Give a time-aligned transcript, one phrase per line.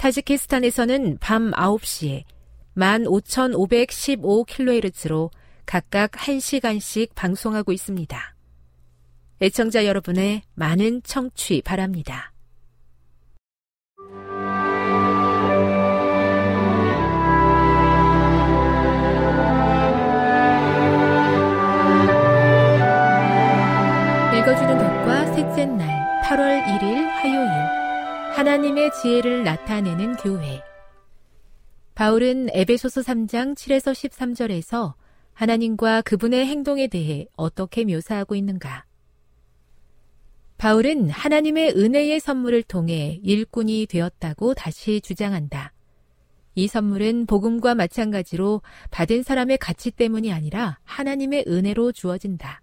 [0.00, 2.24] 타지키스탄에서는 밤 9시에
[2.74, 5.28] 15,515kHz로
[5.66, 8.34] 각각 1시간씩 방송하고 있습니다.
[9.42, 12.32] 애청자 여러분의 많은 청취 바랍니다.
[24.38, 27.79] 읽어주는 것과 셋째 날 8월 1일 화요일
[28.40, 30.62] 하나님의 지혜를 나타내는 교회.
[31.94, 34.94] 바울은 에베소서 3장 7에서 13절에서
[35.34, 38.86] 하나님과 그분의 행동에 대해 어떻게 묘사하고 있는가?
[40.56, 45.74] 바울은 하나님의 은혜의 선물을 통해 일꾼이 되었다고 다시 주장한다.
[46.54, 52.62] 이 선물은 복음과 마찬가지로 받은 사람의 가치 때문이 아니라 하나님의 은혜로 주어진다.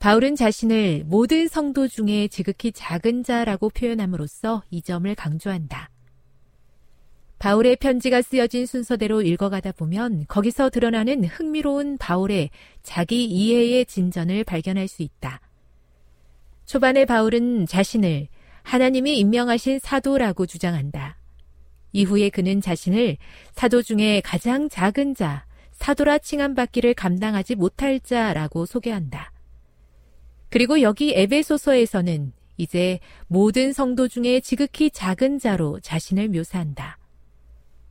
[0.00, 5.90] 바울은 자신을 모든 성도 중에 지극히 작은 자라고 표현함으로써 이 점을 강조한다.
[7.38, 12.48] 바울의 편지가 쓰여진 순서대로 읽어가다 보면 거기서 드러나는 흥미로운 바울의
[12.82, 15.42] 자기 이해의 진전을 발견할 수 있다.
[16.64, 18.28] 초반에 바울은 자신을
[18.62, 21.18] 하나님이 임명하신 사도라고 주장한다.
[21.92, 23.18] 이후에 그는 자신을
[23.52, 29.32] 사도 중에 가장 작은 자, 사도라 칭함받기를 감당하지 못할 자라고 소개한다.
[30.50, 36.98] 그리고 여기 에베소서에서는 이제 모든 성도 중에 지극히 작은 자로 자신을 묘사한다.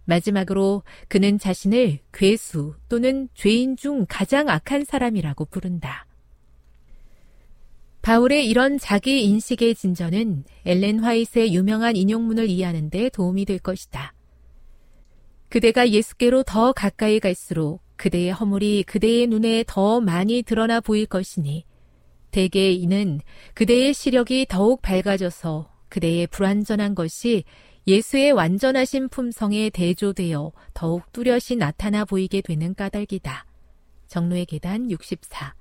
[0.06, 6.06] 마지막으로 그는 자신을 괴수 또는 죄인 중 가장 악한 사람이라고 부른다.
[8.02, 14.14] 바울의 이런 자기 인식의 진전은 엘렌 화이트의 유명한 인용문을 이해하는 데 도움이 될 것이다.
[15.50, 21.66] 그대가 예수께로 더 가까이 갈수록 그대의 허물이 그대의 눈에 더 많이 드러나 보일 것이니
[22.31, 23.19] 대개 이는
[23.53, 27.44] 그대의 시력이 더욱 밝아져서 그대의 불완전한 것이
[27.88, 33.45] 예수의 완전하신 품성에 대조되어 더욱 뚜렷이 나타나 보이게 되는 까닭이다.
[34.07, 35.56] 정로의 계단 64.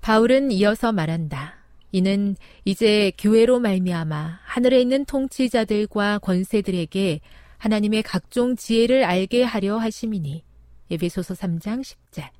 [0.00, 1.56] 바울은 이어서 말한다.
[1.92, 7.20] 이는 이제 교회로 말미암아 하늘에 있는 통치자들과 권세들에게
[7.58, 10.44] 하나님의 각종 지혜를 알게 하려 하심이니
[10.90, 12.39] 에베소서 3장 10절.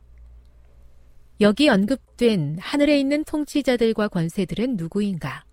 [1.41, 5.45] 여기 언급된 하늘에 있는 통치자들과 권세들은 누구인가?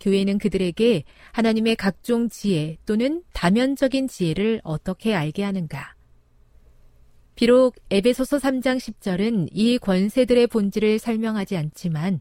[0.00, 5.94] 교회는 그들에게 하나님의 각종 지혜 또는 다면적인 지혜를 어떻게 알게 하는가?
[7.34, 12.20] 비록 에베소서 3장 10절은 이 권세들의 본질을 설명하지 않지만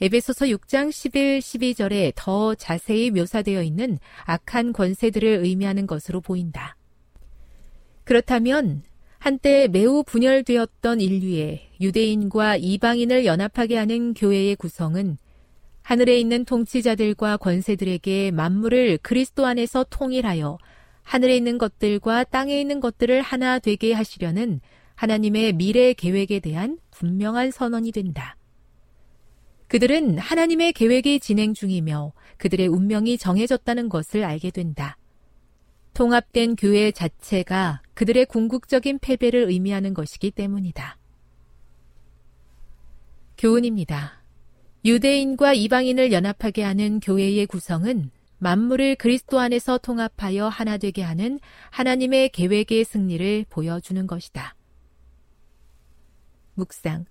[0.00, 6.74] 에베소서 6장 11, 12절에 더 자세히 묘사되어 있는 악한 권세들을 의미하는 것으로 보인다.
[8.04, 8.82] 그렇다면
[9.20, 15.18] 한때 매우 분열되었던 인류에 유대인과 이방인을 연합하게 하는 교회의 구성은
[15.82, 20.56] 하늘에 있는 통치자들과 권세들에게 만물을 그리스도 안에서 통일하여
[21.02, 24.62] 하늘에 있는 것들과 땅에 있는 것들을 하나 되게 하시려는
[24.94, 28.36] 하나님의 미래 계획에 대한 분명한 선언이 된다.
[29.68, 34.96] 그들은 하나님의 계획이 진행 중이며 그들의 운명이 정해졌다는 것을 알게 된다.
[35.94, 40.96] 통합된 교회 자체가 그들의 궁극적인 패배를 의미하는 것이기 때문이다.
[43.38, 44.22] 교훈입니다.
[44.84, 51.38] 유대인과 이방인을 연합하게 하는 교회의 구성은 만물을 그리스도 안에서 통합하여 하나 되게 하는
[51.70, 54.54] 하나님의 계획의 승리를 보여주는 것이다.
[56.54, 57.04] 묵상.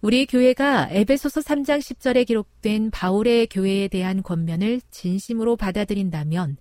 [0.00, 6.56] 우리 교회가 에베소서 3장 10절에 기록된 바울의 교회에 대한 권면을 진심으로 받아들인다면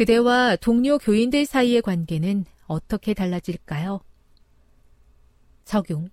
[0.00, 4.00] 그대와 동료 교인들 사이의 관계는 어떻게 달라질까요?
[5.66, 6.08] 적용.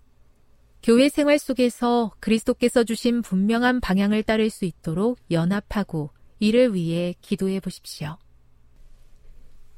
[0.84, 8.18] 교회 생활 속에서 그리스도께서 주신 분명한 방향을 따를 수 있도록 연합하고 이를 위해 기도해 보십시오.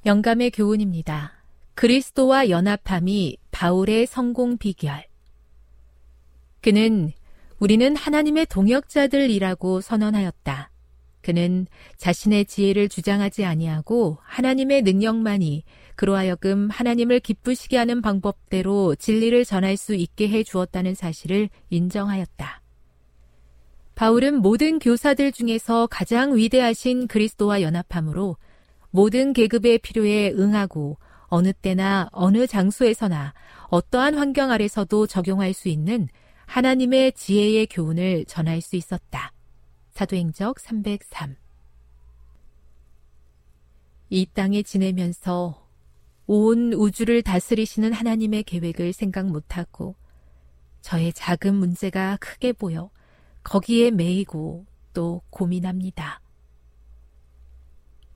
[0.07, 1.44] 영감의 교훈입니다.
[1.75, 5.05] 그리스도와 연합함이 바울의 성공 비결.
[6.62, 7.12] 그는
[7.59, 10.71] 우리는 하나님의 동역자들이라고 선언하였다.
[11.21, 11.68] 그는
[11.98, 15.63] 자신의 지혜를 주장하지 아니하고 하나님의 능력만이
[15.95, 22.62] 그로 하여금 하나님을 기쁘시게 하는 방법대로 진리를 전할 수 있게 해 주었다는 사실을 인정하였다.
[23.95, 28.38] 바울은 모든 교사들 중에서 가장 위대하신 그리스도와 연합함으로
[28.92, 33.33] 모든 계급의 필요에 응하고 어느 때나 어느 장소에서나
[33.69, 36.07] 어떠한 환경 아래서도 적용할 수 있는
[36.45, 39.33] 하나님의 지혜의 교훈을 전할 수 있었다.
[40.00, 41.36] 사도행적 303.
[44.10, 45.68] 이 땅에 지내면서
[46.25, 49.98] 온 우주를 다스리시는 하나님의 계획을 생각 못하고
[50.80, 52.92] 저의 작은 문제가 크게 보여
[53.44, 56.22] 거기에 매이고 또 고민합니다.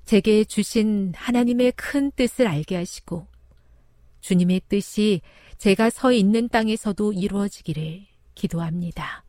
[0.05, 3.27] 제게 주신 하나님의 큰 뜻을 알게 하시고
[4.21, 5.19] 주님의 뜻이
[5.57, 9.25] 제가 서 있는 땅에서도 이루어지기를 기도합니다.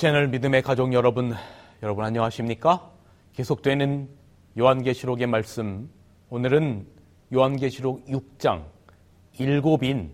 [0.00, 1.34] 채널 믿음의 가족 여러분,
[1.82, 2.90] 여러분 안녕하십니까?
[3.34, 4.08] 계속되는
[4.58, 5.90] 요한계시록의 말씀,
[6.30, 6.86] 오늘은
[7.34, 8.64] 요한계시록 6장
[9.38, 10.12] 일곱인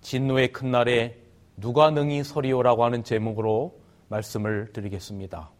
[0.00, 1.18] 진노의 큰 날에
[1.58, 5.50] 누가 능히 서리오라고 하는 제목으로 말씀을 드리겠습니다.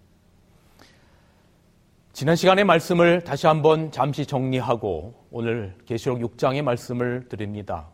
[2.15, 7.91] 지난 시간의 말씀을 다시 한번 잠시 정리하고 오늘 계시록 6장의 말씀을 드립니다.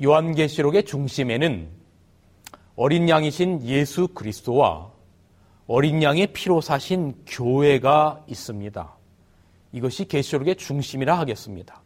[0.00, 1.81] 요한계시록의 중심에는
[2.74, 4.90] 어린 양이신 예수 그리스도와
[5.66, 8.96] 어린 양의 피로 사신 교회가 있습니다.
[9.72, 11.82] 이것이 계시록의 중심이라 하겠습니다.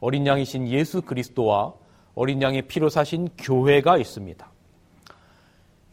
[0.00, 1.74] 어린 양이신 예수 그리스도와
[2.14, 4.50] 어린 양의 피로 사신 교회가 있습니다.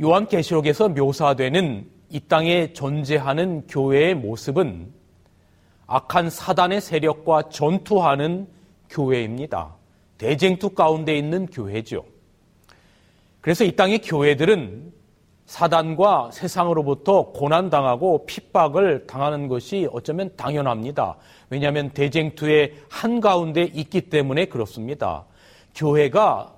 [0.01, 4.93] 요한 계시록에서 묘사되는 이 땅에 존재하는 교회의 모습은
[5.87, 8.47] 악한 사단의 세력과 전투하는
[8.89, 9.75] 교회입니다.
[10.17, 12.05] 대쟁투 가운데 있는 교회죠.
[13.47, 14.91] 그래서 이 땅의 교회들은
[15.45, 21.15] 사단과 세상으로부터 고난당하고 핍박을 당하는 것이 어쩌면 당연합니다.
[21.49, 25.23] 왜냐하면 대쟁투의 한가운데 있기 때문에 그렇습니다.
[25.75, 26.55] 교회가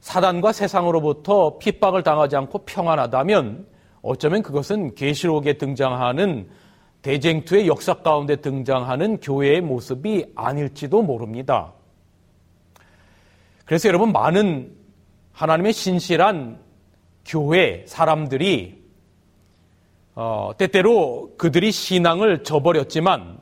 [0.00, 3.68] 사단과 세상으로부터 핍박을 당하지 않고 평안하다면
[4.02, 6.48] 어쩌면 그것은 계시록에 등장하는
[7.02, 11.74] 대쟁투의 역사 가운데 등장하는 교회의 모습이 아닐지도 모릅니다.
[13.64, 14.77] 그래서 여러분 많은
[15.38, 16.58] 하나님의 신실한
[17.24, 18.82] 교회 사람들이
[20.16, 23.38] 어, 때때로 그들이 신앙을 저버렸지만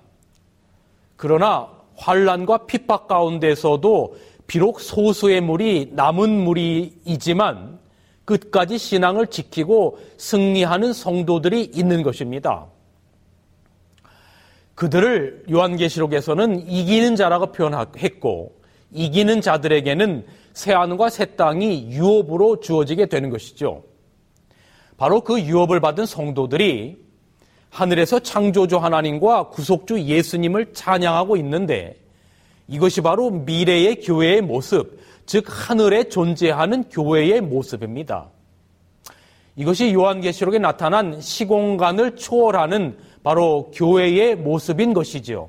[1.17, 4.15] 그러나 환란과 핍박 가운데서도
[4.47, 7.79] 비록 소수의 물이 남은 물이이지만
[8.27, 12.67] 끝까지 신앙을 지키고 승리하는 성도들이 있는 것입니다.
[14.75, 18.56] 그들을 요한계시록에서는 이기는 자라고 표현했고
[18.93, 23.85] 이기는 자들에게는 새 하늘과 새 땅이 유업으로 주어지게 되는 것이죠.
[24.97, 26.97] 바로 그 유업을 받은 성도들이
[27.71, 31.97] 하늘에서 창조주 하나님과 구속주 예수님을 찬양하고 있는데
[32.69, 38.31] 이것이 바로 미래의 교회의 모습, 즉 하늘에 존재하는 교회의 모습입니다.
[39.57, 45.49] 이것이 요한계시록에 나타난 시공간을 초월하는 바로 교회의 모습인 것이지요.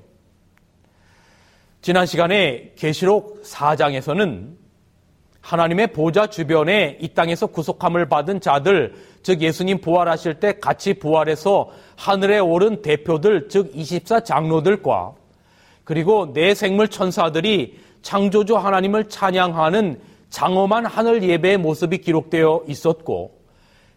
[1.87, 4.57] 지난 시간에 계시록 4장에서는
[5.39, 12.39] 하나님의 보좌 주변에 이 땅에서 구속함을 받은 자들, 즉 예수님 부활하실 때 같이 부활해서 하늘에
[12.39, 15.13] 오른 대표들, 즉 24장로들과
[15.85, 23.31] 그리고 내 생물 천사들이 창조주 하나님을 찬양하는 장엄한 하늘 예배의 모습이 기록되어 있었고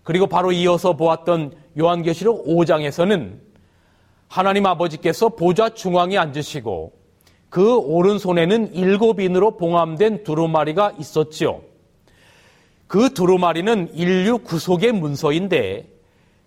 [0.05, 3.41] 그리고 바로 이어서 보았던 요한계시록 5장에서는
[4.29, 7.00] 하나님 아버지께서 보좌 중앙에 앉으시고
[7.51, 11.61] 그 오른손에는 일곱 인으로 봉함된 두루마리가 있었지요.
[12.87, 15.89] 그 두루마리는 인류 구속의 문서인데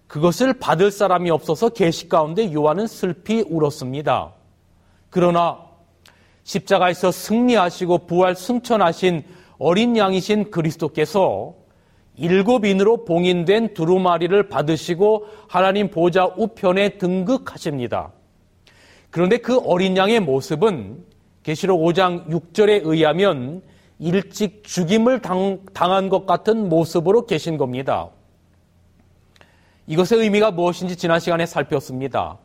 [0.08, 4.34] 그것을 받을 사람이 없어서 계시 가운데 요한은 슬피 울었습니다.
[5.10, 5.60] 그러나
[6.44, 9.24] 십자가에서 승리하시고 부활 승천하신
[9.58, 11.54] 어린 양이신 그리스도께서
[12.16, 18.12] 일곱 인으로 봉인된 두루마리를 받으시고 하나님 보좌 우편에 등극하십니다.
[19.14, 21.06] 그런데 그 어린 양의 모습은
[21.44, 23.62] 계시록 5장 6절에 의하면
[24.00, 28.10] 일찍 죽임을 당, 당한 것 같은 모습으로 계신 겁니다.
[29.86, 32.40] 이것의 의미가 무엇인지 지난 시간에 살폈습니다.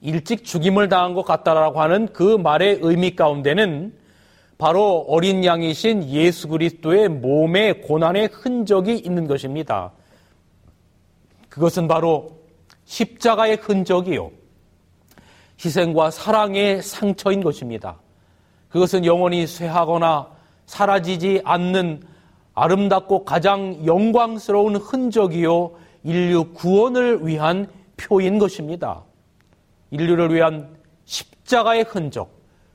[0.00, 3.94] 일찍 죽임을 당한 것 같다라고 하는 그 말의 의미 가운데는
[4.58, 9.92] 바로 어린 양이신 예수 그리스도의 몸의 고난의 흔적이 있는 것입니다.
[11.48, 12.40] 그것은 바로
[12.86, 14.41] 십자가의 흔적이요.
[15.62, 17.96] 희생과 사랑의 상처인 것입니다.
[18.68, 20.28] 그것은 영원히 쇠하거나
[20.66, 22.02] 사라지지 않는
[22.54, 25.72] 아름답고 가장 영광스러운 흔적이요.
[26.04, 29.02] 인류 구원을 위한 표인 것입니다.
[29.90, 30.68] 인류를 위한
[31.04, 32.30] 십자가의 흔적,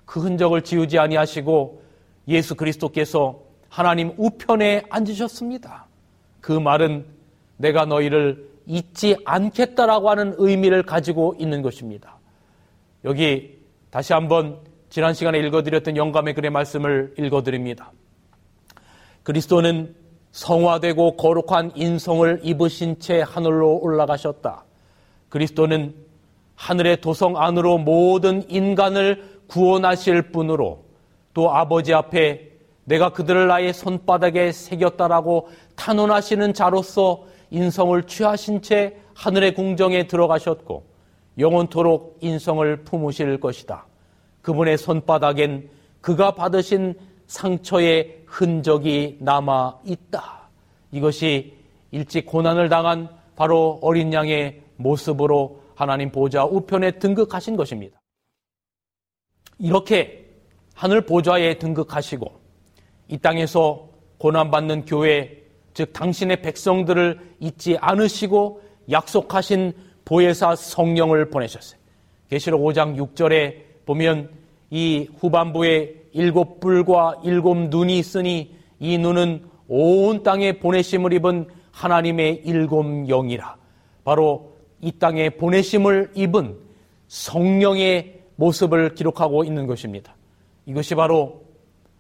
[0.06, 1.82] 그 흔적을 지우지 아니하시고
[2.28, 5.88] 예수 그리스도께서 하나님 우편에 앉으셨습니다.
[6.42, 7.06] 그 말은
[7.58, 12.17] 내가 너희를 잊지 않겠다라고 하는 의미를 가지고 있는 것입니다.
[13.08, 13.58] 여기
[13.90, 14.60] 다시 한번
[14.90, 17.94] 지난 시간에 읽어드렸던 영감의 글의 말씀을 읽어드립니다.
[19.24, 19.96] 그리스도는
[20.34, 24.66] 성화되고 거룩한 인성을 입으신 채 하늘로 올라가셨다.
[25.30, 25.96] 그리스도는
[26.56, 30.84] 하늘의 도성 안으로 모든 인간을 구원하실 분으로
[31.34, 32.52] 또 아버지 앞에
[32.84, 35.48] 내가 그들을 나의 손바닥에 새겼다라고
[35.78, 40.97] 탄원하시는 자로서 인성을 취하신 채 하늘의 궁정에 들어가셨고
[41.38, 43.86] 영원토록 인성을 품으실 것이다.
[44.42, 45.70] 그분의 손바닥엔
[46.02, 46.96] 그가 받으신
[47.28, 50.50] 상처의 흔적이 남아 있다.
[50.92, 51.58] 이것이
[51.92, 58.00] 일찍 고난을 당한 바로 어린 양의 모습으로 하나님 보좌 우편에 등극하신 것입니다.
[59.60, 60.26] 이렇게
[60.74, 62.40] 하늘 보좌에 등극하시고
[63.10, 69.74] 이 땅에서 고난받는 교회, 즉 당신의 백성들을 잊지 않으시고 약속하신
[70.08, 71.78] 보혜사 성령을 보내셨어요.
[72.30, 74.30] 계시록 5장 6절에 보면
[74.70, 82.84] 이 후반부에 일곱 불과 일곱 눈이 있으니 이 눈은 온 땅에 보내심을 입은 하나님의 일곱
[82.84, 83.58] 영이라.
[84.06, 86.58] 바로 이 땅에 보내심을 입은
[87.10, 90.16] 성령의 모습을 기록하고 있는 것입니다.
[90.66, 91.44] 이것이 바로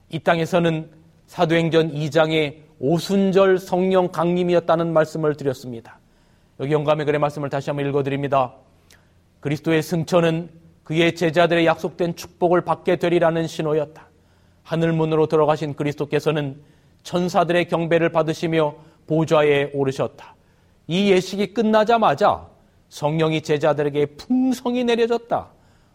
[0.10, 0.90] 이 땅에서는
[1.26, 5.97] 사도행전 2장의 오순절 성령 강림이었다는 말씀을 드렸습니다.
[6.60, 8.54] 여기 영감의 글의 말씀을 다시 한번 읽어드립니다.
[9.42, 10.50] 그리스도의 승천은
[10.84, 14.08] 그의 제자들의 약속된 축복을 받게 되리라는 신호였다.
[14.64, 16.62] 하늘 문으로 들어가신 그리스도께서는
[17.04, 20.36] 천사들의 경배를 받으시며 보좌에 오르셨다.
[20.88, 22.48] 이 예식이 끝나자마자
[22.90, 25.50] 성령이 제자들에게 풍성히 내려졌다.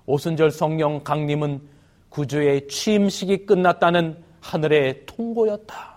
[0.07, 1.61] 오순절 성령 강림은
[2.09, 5.93] 구주의 취임식이 끝났다는 하늘의 통고였다.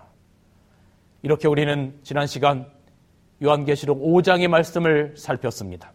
[1.22, 2.75] 이렇게 우리는 지난 시간
[3.44, 5.94] 요한계시록 5장의 말씀을 살폈습니다.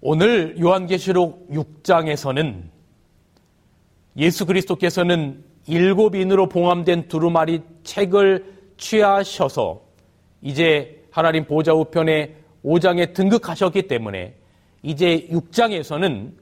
[0.00, 2.64] 오늘 요한계시록 6장에서는
[4.16, 9.82] 예수 그리스도께서는 일곱 인으로 봉함된 두루마리 책을 취하셔서
[10.42, 14.34] 이제 하나님 보좌 우편에 5장에 등극하셨기 때문에
[14.82, 16.32] 이제 6장에서는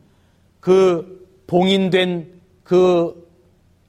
[0.61, 3.29] 그 봉인된 그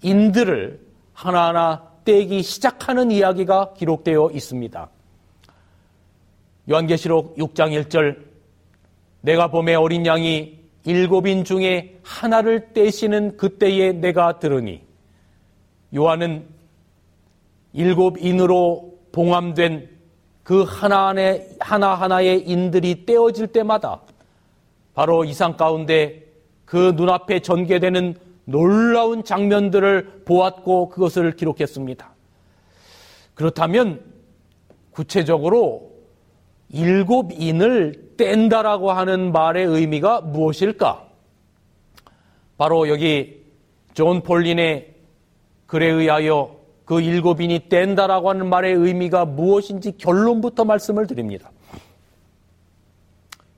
[0.04, 0.80] 인들을
[1.14, 4.90] 하나하나 떼기 시작하는 이야기가 기록되어 있습니다.
[6.70, 8.18] 요한계시록 6장 1절
[9.22, 14.82] 내가 봄에 어린 양이 일곱인 중에 하나를 떼시는 그때에 내가 들으니
[15.96, 16.46] 요한은
[17.74, 19.90] 일곱 인으로 봉함된
[20.44, 24.02] 그 하나하나의, 하나하나의 인들이 떼어질 때마다
[24.94, 26.26] 바로 이상 가운데
[26.66, 28.16] 그 눈앞에 전개되는
[28.46, 32.12] 놀라운 장면들을 보았고 그것을 기록했습니다.
[33.36, 34.02] 그렇다면
[34.92, 35.93] 구체적으로
[36.74, 41.08] 일곱 인을 뗀다라고 하는 말의 의미가 무엇일까?
[42.58, 43.44] 바로 여기
[43.94, 44.96] 존 폴린의
[45.68, 51.52] 글에 의하여 그 일곱 인이 뗀다라고 하는 말의 의미가 무엇인지 결론부터 말씀을 드립니다.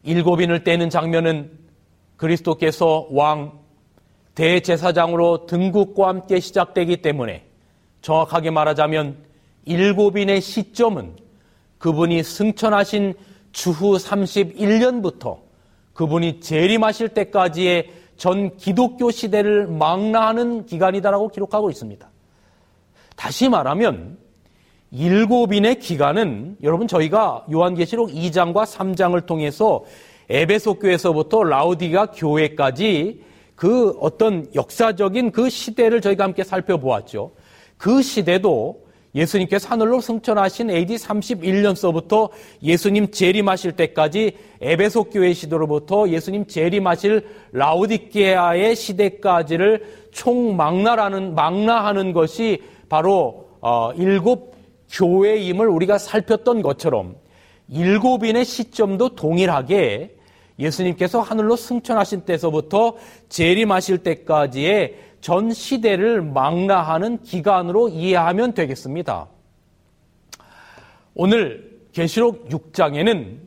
[0.03, 1.51] 일곱 인을 떼는 장면은
[2.17, 3.59] 그리스도께서 왕
[4.35, 7.45] 대제사장으로 등극과 함께 시작되기 때문에
[8.01, 9.15] 정확하게 말하자면
[9.63, 11.24] 일곱인의 시점은
[11.77, 13.13] 그분이 승천하신
[13.51, 15.39] 주후 31년부터
[15.93, 22.09] 그분이 재림하실 때까지의 전 기독교 시대를 망라하는 기간이다라고 기록하고 있습니다.
[23.15, 24.17] 다시 말하면
[24.91, 29.83] 일곱인의 기간은 여러분 저희가 요한계시록 2장과 3장을 통해서
[30.29, 33.23] 에베소 교에서부터 라우디가 교회까지
[33.55, 37.31] 그 어떤 역사적인 그 시대를 저희가 함께 살펴보았죠.
[37.77, 38.84] 그 시대도
[39.15, 42.29] 예수님께서 하늘로 승천하신 AD 31년서부터
[42.61, 53.91] 예수님 재림하실 때까지 에베소 교회 시대로부터 예수님 재림하실 라우디케아의 시대까지를 총망라하는 망라하는 것이 바로 어,
[53.93, 54.53] 일곱
[54.91, 57.15] 교회임을 우리가 살폈던 것처럼
[57.69, 60.15] 일곱인의 시점도 동일하게
[60.59, 62.95] 예수님께서 하늘로 승천하신 때서부터
[63.29, 69.27] 재림하실 때까지의 전 시대를 망라하는 기간으로 이해하면 되겠습니다.
[71.15, 73.39] 오늘 계시록 6장에는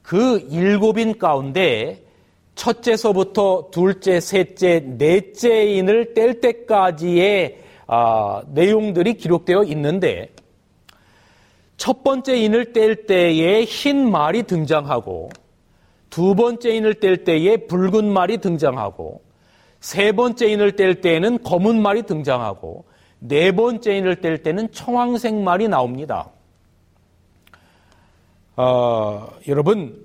[0.00, 2.02] 그 일곱인 가운데
[2.54, 10.32] 첫째서부터 둘째, 셋째, 넷째인을 뗄 때까지의 아, 내용들이 기록되어 있는데
[11.76, 15.28] 첫 번째 인을 뗄 때에 흰 말이 등장하고
[16.08, 19.25] 두 번째 인을 뗄 때에 붉은 말이 등장하고
[19.80, 22.84] 세 번째 인을 뗄 때에는 검은 말이 등장하고
[23.18, 26.30] 네 번째 인을 뗄 때는 청황색 말이 나옵니다.
[28.56, 30.02] 어, 여러분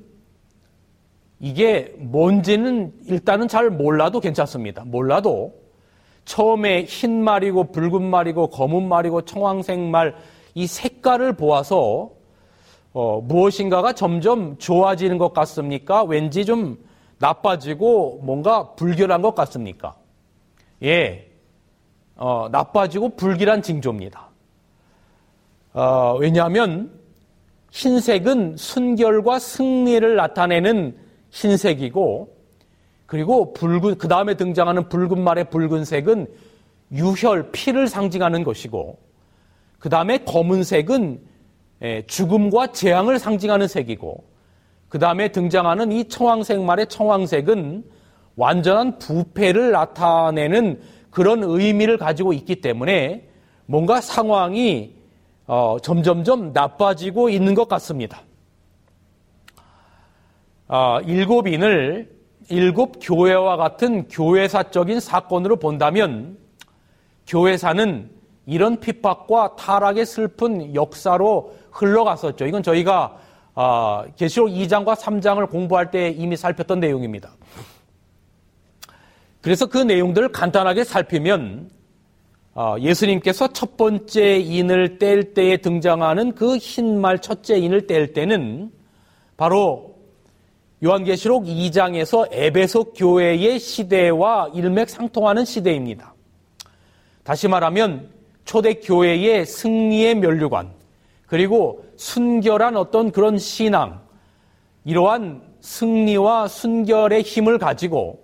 [1.40, 4.84] 이게 뭔지는 일단은 잘 몰라도 괜찮습니다.
[4.86, 5.54] 몰라도
[6.26, 10.16] 처음에 흰 말이고 붉은 말이고 검은 말이고 청황색 말
[10.54, 12.12] 이 색깔을 보아서
[12.94, 16.04] 어, 무엇인가가 점점 좋아지는 것 같습니까?
[16.04, 16.78] 왠지 좀
[17.22, 19.96] 나빠지고 뭔가 불결한 것 같습니까?
[20.84, 21.32] 예,
[22.16, 24.28] 어, 나빠지고 불길한 징조입니다.
[25.74, 26.92] 어, 왜냐하면
[27.72, 30.98] 흰색은 순결과 승리를 나타내는
[31.30, 32.36] 흰색이고,
[33.06, 36.28] 그리고 붉은 그 다음에 등장하는 붉은 말의 붉은색은
[36.92, 38.98] 유혈 피를 상징하는 것이고,
[39.80, 41.32] 그 다음에 검은색은
[41.84, 44.24] 예, 죽음과 재앙을 상징하는 색이고
[44.92, 47.86] 그 다음에 등장하는 이 청황색 말의 청황색은
[48.36, 53.26] 완전한 부패를 나타내는 그런 의미를 가지고 있기 때문에
[53.68, 54.94] 뭔가 상황이
[55.48, 58.24] 어, 점점점 나빠지고 있는 것 같습니다.
[60.68, 62.14] 어, 일곱인을
[62.50, 66.38] 일곱 교회와 같은 교회사적인 사건으로 본다면
[67.28, 68.10] 교회사는
[68.46, 72.46] 이런 핍박과 타락의 슬픈 역사로 흘러갔었죠.
[72.46, 73.31] 이건 저희가 아,
[74.16, 77.36] 계시록 2장과 3장을 공부할 때 이미 살폈던 내용입니다.
[79.42, 81.70] 그래서 그 내용들을 간단하게 살피면
[82.54, 88.72] 아, 예수님께서 첫 번째 인을 뗄 때에 등장하는 그 흰말 첫째 인을 뗄 때는
[89.38, 89.96] 바로
[90.84, 96.14] 요한계시록 2장에서 에베소 교회의 시대와 일맥상통하는 시대입니다.
[97.24, 98.10] 다시 말하면
[98.46, 100.74] 초대 교회의 승리의 면류관,
[101.32, 104.02] 그리고 순결한 어떤 그런 신앙,
[104.84, 108.22] 이러한 승리와 순결의 힘을 가지고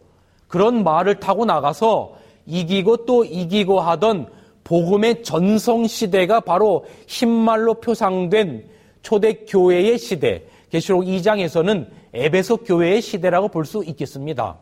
[0.49, 2.15] 그런 말을 타고 나가서
[2.45, 4.29] 이기고 또 이기고 하던
[4.65, 8.67] 복음의 전성 시대가 바로 흰말로 표상된
[9.03, 14.57] 초대 교회의 시대, 계시록 2장에서는 에베소 교회의 시대라고 볼 수 있겠습니다.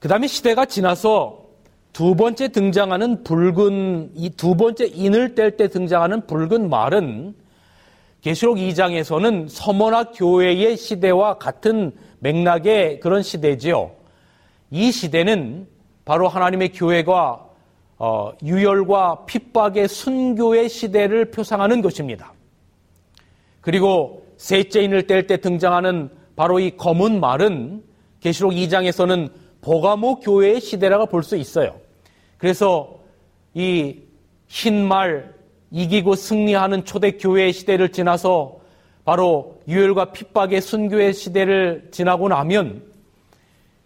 [0.00, 1.43] 그 다음에 시대가 지나서
[1.94, 7.34] 두 번째 등장하는 붉은 이 두 번째 인을 뗄 때 등장하는 붉은 말은
[8.20, 13.92] 계시록 2장에서는 서머나 교회의 시대와 같은 맥락의 그런 시대지요.
[14.72, 15.68] 이 시대는
[16.04, 17.46] 바로 하나님의 교회가
[17.98, 22.32] 어, 유혈과 핍박의 순교의 시대를 표상하는 것입니다.
[23.60, 27.84] 그리고 셋째 인을 뗄 때 등장하는 바로 이 검은 말은
[28.18, 29.30] 계시록 2장에서는
[29.60, 31.83] 보가모 교회의 시대라고 볼 수 있어요.
[32.44, 33.00] 그래서
[33.54, 34.04] 이
[34.54, 35.34] 흰 말,
[35.72, 38.60] 이기고 승리하는 초대 교회의 시대를 지나서
[39.04, 42.84] 바로 유혈과 핍박의 순교의 시대를 지나고 나면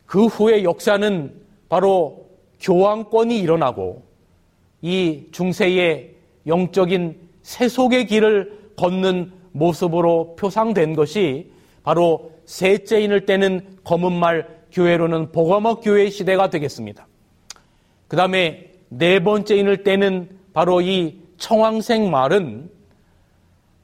[0.04, 1.32] 그 후의 역사는
[1.70, 2.26] 바로
[2.60, 4.02] 교황권이 일어나고
[4.82, 6.14] 이 중세의
[6.46, 11.50] 영적인 세속의 길을 걷는 모습으로 표상된 것이
[11.82, 17.06] 바로 셋째 인을 떼는 검은 말 교회로는 보가목 교회 시대가 되겠습니다.
[18.08, 22.70] 그 다음에 네 번째 인을 떼는 바로 이 청황색 말은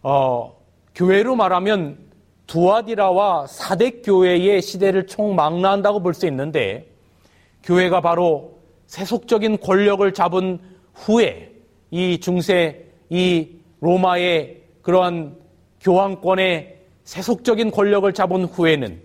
[0.02, 0.56] 어,
[0.94, 1.98] 교회로 말하면
[2.46, 6.86] 두아디라와 사대 교회의 시대를 총망라한다고 볼 수 있는데
[7.62, 10.58] 교회가 바로 세속적인 권력을 잡은
[10.94, 11.52] 후에
[11.90, 13.48] 이 중세 이
[13.80, 15.36] 로마의 그러한
[15.80, 19.00] 교황권의 세속적인 권력을 잡은 후에는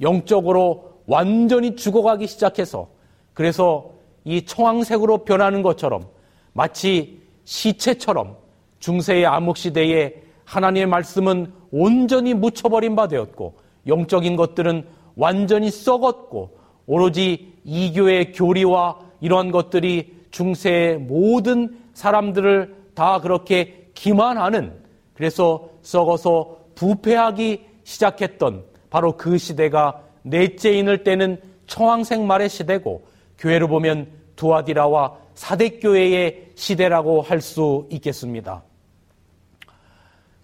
[0.00, 2.88] 영적으로 완전히 죽어가기 시작해서
[3.32, 3.93] 그래서
[4.24, 6.06] 이 청황색으로 변하는 것처럼
[6.52, 8.36] 마치 시체처럼
[8.78, 13.54] 중세의 암흑시대에 하나님의 말씀은 온전히 묻혀버린 바 되었고
[13.86, 24.72] 영적인 것들은 완전히 썩었고 오로지 이교의 교리와 이러한 것들이 중세의 모든 사람들을 다 그렇게 기만하는
[25.14, 33.06] 그래서 썩어서 부패하기 시작했던 바로 그 시대가 넷째 인을 떼는 청황색 말의 시대고
[33.44, 38.62] 교회를 보면 두아디라와 사대교회의 시대라고 할 수 있겠습니다.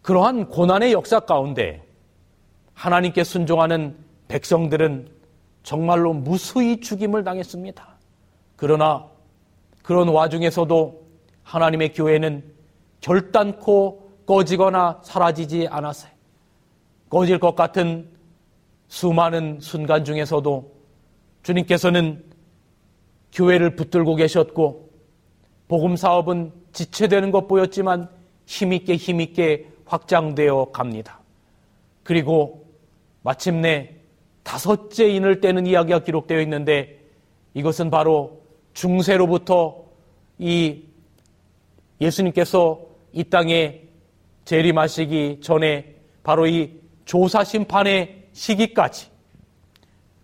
[0.03, 1.83] 그러한 고난의 역사 가운데
[2.75, 3.97] 하나님께 순종하는
[4.29, 5.09] 백성들은
[5.63, 7.89] 정말로 무수히 죽임을 당했습니다.
[8.57, 9.07] 그러나
[9.83, 11.01] 그런 와중에서도
[11.43, 12.45] 하나님의 교회는
[13.01, 16.13] 결단코 꺼지거나 사라지지 않았어요.
[17.09, 18.09] 꺼질 것 같은
[18.89, 20.73] 수많은 순간 중에서도
[21.43, 22.30] 주님께서는
[23.33, 24.91] 교회를 붙들고 계셨고
[25.69, 28.09] 복음 사업은 지체되는 것 보였지만
[28.47, 31.21] 힘있게 힘있게 확장되어 갑니다.
[32.03, 32.67] 그리고
[33.23, 33.95] 마침내
[34.43, 37.01] 다섯째 인을 떼는 이야기가 기록되어 있는데
[37.55, 38.41] 이것은 바로
[38.73, 39.85] 중세로부터
[40.39, 40.83] 이
[42.01, 42.81] 예수님께서
[43.13, 43.83] 이 땅에
[44.45, 49.09] 재림하시기 전에 바로 이 조사 심판의 시기까지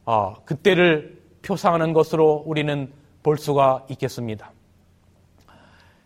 [0.05, 2.93] 아, 그때를 표상하는 것으로 우리는
[3.27, 4.53] 볼 수가 있겠습니다.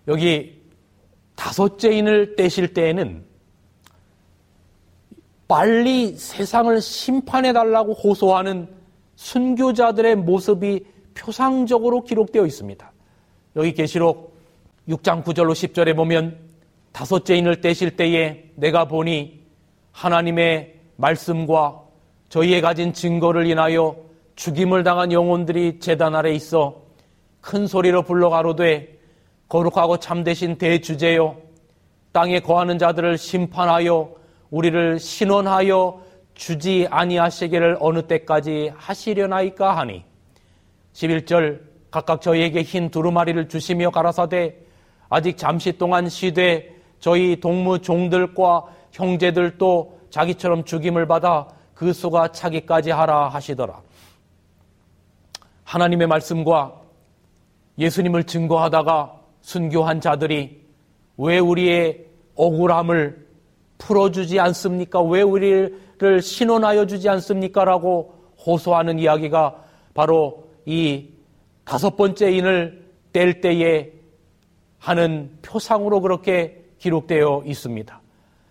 [0.09, 0.59] 여기
[1.35, 3.23] 다섯째 인을 떼실 때에는
[5.47, 8.69] 빨리 세상을 심판해 달라고 호소하는
[9.17, 12.91] 순교자들의 모습이 표상적으로 기록되어 있습니다.
[13.57, 14.35] 여기 계시록
[14.89, 16.39] 6장 9절로 10절에 보면
[16.93, 19.43] 다섯째 인을 떼실 때에 내가 보니
[19.93, 21.83] 하나님의 말씀과
[22.31, 23.95] 저희의 가진 증거를 인하여
[24.37, 26.89] 죽임을 당한 영혼들이 재단 아래 있어
[27.41, 28.99] 큰 소리로 불러 가로되
[29.49, 31.37] 거룩하고 참되신 대주제요
[32.13, 34.15] 땅에 거하는 자들을 심판하여
[34.51, 36.03] 우리를 신원하여
[36.35, 40.05] 주지 아니하시기를 어느 때까지 하시려나이까 하니
[40.93, 44.57] 11절 각각 저희에게 흰 두루마리를 주시며 가라사대
[45.09, 53.29] 아직 잠시 동안 쉬되 저희 동무 종들과 형제들도 자기처럼 죽임을 받아 그 수가 차기까지 하라
[53.29, 53.81] 하시더라.
[55.65, 56.80] 하나님의 말씀과
[57.81, 60.61] 예수님을 증거하다가 순교한 자들이
[61.17, 63.27] 왜 우리의 억울함을
[63.79, 65.03] 풀어주지 않습니까?
[65.03, 67.65] 왜 우리를 신원하여 주지 않습니까?
[67.65, 68.15] 라고
[68.47, 69.65] 호소하는 이야기가
[69.95, 71.09] 바로 이
[71.65, 73.93] 다섯 번째 인을 뗄 때에
[74.79, 78.01] 하는 표상으로 그렇게 기록되어 있습니다.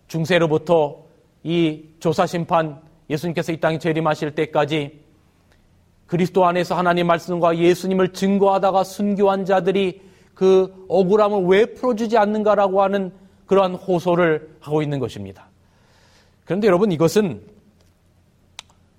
[0.07, 1.03] 중세로부터
[1.43, 4.99] 이 조사심판 예수님께서 이 땅에 재림하실 때까지
[6.09, 10.01] 그리스도 안에서 하나님 말씀과 예수님을 증거하다가 순교한 자들이
[10.33, 13.11] 그 억울함을 왜 풀어주지 않는가라고 하는
[13.45, 15.47] 그러한 호소를 하고 있는 것입니다.
[16.45, 17.43] 그런데 여러분 이것은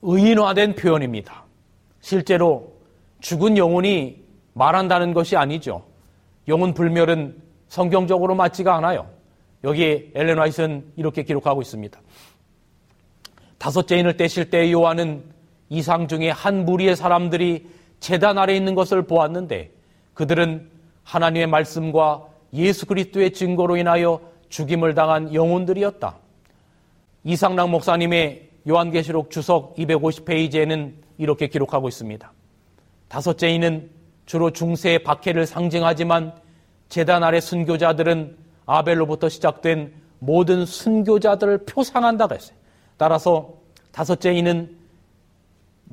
[0.03, 1.44] 의인화된 표현입니다.
[2.01, 2.73] 실제로
[3.20, 5.83] 죽은 영혼이 말한다는 것이 아니죠.
[6.46, 9.09] 영혼 불멸은 성경적으로 맞지가 않아요.
[9.64, 12.01] 여기 엘렌 화이트는 이렇게 기록하고 있습니다.
[13.59, 15.39] 다섯째 인을 떼실 때 요한은
[15.70, 17.66] 이상 중에 한 무리의 사람들이
[18.00, 19.72] 재단 아래 있는 것을 보았는데
[20.14, 20.68] 그들은
[21.04, 26.16] 하나님의 말씀과 예수 그리스도의 증거로 인하여 죽임을 당한 영혼들이었다.
[27.24, 32.33] 이상락 목사님의 요한계시록 주석 250페이지에는 이렇게 기록하고 있습니다.
[33.09, 33.90] 다섯째 인은
[34.26, 36.35] 주로 중세의 박해를 상징하지만
[36.88, 42.56] 재단 아래 순교자들은 아벨로부터 시작된 모든 순교자들을 표상한다고 했어요.
[42.96, 43.54] 따라서
[43.92, 44.79] 다섯째 인은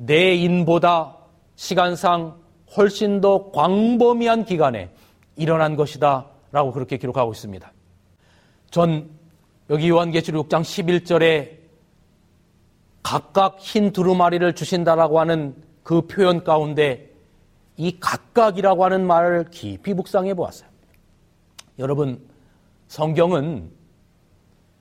[0.00, 1.16] 내 인보다
[1.56, 2.36] 시간상
[2.76, 4.90] 훨씬 더 광범위한 기간에
[5.34, 7.72] 일어난 것이다 라고 그렇게 기록하고 있습니다.
[8.70, 9.10] 전
[9.70, 11.58] 여기 요한계시록 6장 11절에
[13.02, 17.10] 각각 흰 두루마리를 주신다라고 하는 그 표현 가운데
[17.76, 20.68] 이 각각이라고 하는 말을 깊이 묵상해 보았어요.
[21.80, 22.20] 여러분,
[22.86, 23.70] 성경은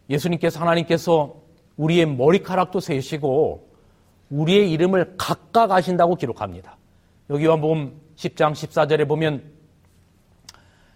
[0.10, 1.42] 예수님께서 하나님께서
[1.76, 3.67] 우리의 머리카락도 세시고
[4.30, 6.78] 우리의 이름을 각각 아신다고 기록합니다.
[7.30, 9.44] 여기 요한복음 10장 14절에 보면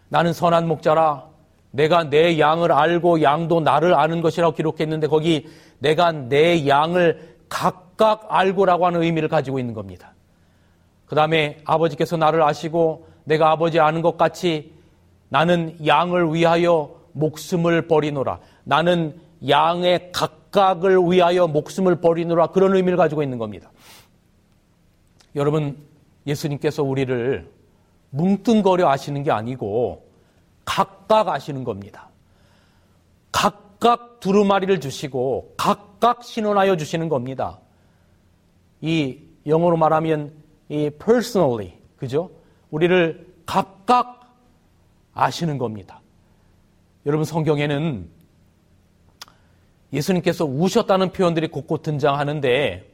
[0.09, 1.29] 나는 선한 목자라
[1.71, 5.47] 내가 내 양을 알고 양도 나를 아는 것이라고 기록했는데 거기
[5.79, 10.13] 내가 내 양을 각각 알고라고 하는 의미를 가지고 있는 겁니다.
[11.05, 14.73] 그 다음에 아버지께서 나를 아시고 내가 아버지 아는 것 같이
[15.29, 18.39] 나는 양을 위하여 목숨을 버리노라.
[18.63, 22.47] 나는 양의 각 각을 위하여 목숨을 버리노라.
[22.47, 23.71] 그런 의미를 가지고 있는 겁니다.
[25.35, 25.77] 여러분,
[26.27, 27.49] 예수님께서 우리를
[28.11, 30.05] 뭉뚱거려 아시는 게 아니고
[30.65, 32.09] 각각 아시는 겁니다.
[33.31, 37.59] 각각 두루마리를 주시고 각각 신원하여 주시는 겁니다.
[38.81, 40.33] 이 영어로 말하면
[40.69, 42.29] 이 personally 그죠?
[42.69, 44.35] 우리를 각각
[45.13, 46.01] 아시는 겁니다.
[47.05, 48.09] 여러분 성경에는
[49.93, 52.89] 예수님께서 우셨다는 표현들이 곳곳 등장하는데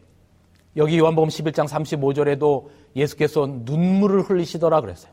[0.78, 5.12] 여기 요한복음 11장 35절에도 예수께서 눈물을 흘리시더라 그랬어요.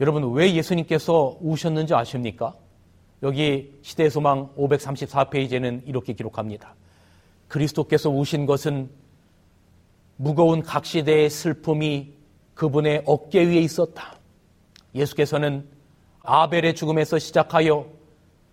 [0.00, 2.54] 여러분 왜 예수님께서 우셨는지 아십니까?
[3.22, 6.74] 여기 시대의 소망 534페이지에는 이렇게 기록합니다.
[7.48, 8.90] 그리스도께서 우신 것은
[10.16, 12.14] 무거운 각 시대의 슬픔이
[12.54, 14.16] 그분의 어깨 위에 있었다.
[14.94, 15.66] 예수께서는
[16.22, 17.86] 아벨의 죽음에서 시작하여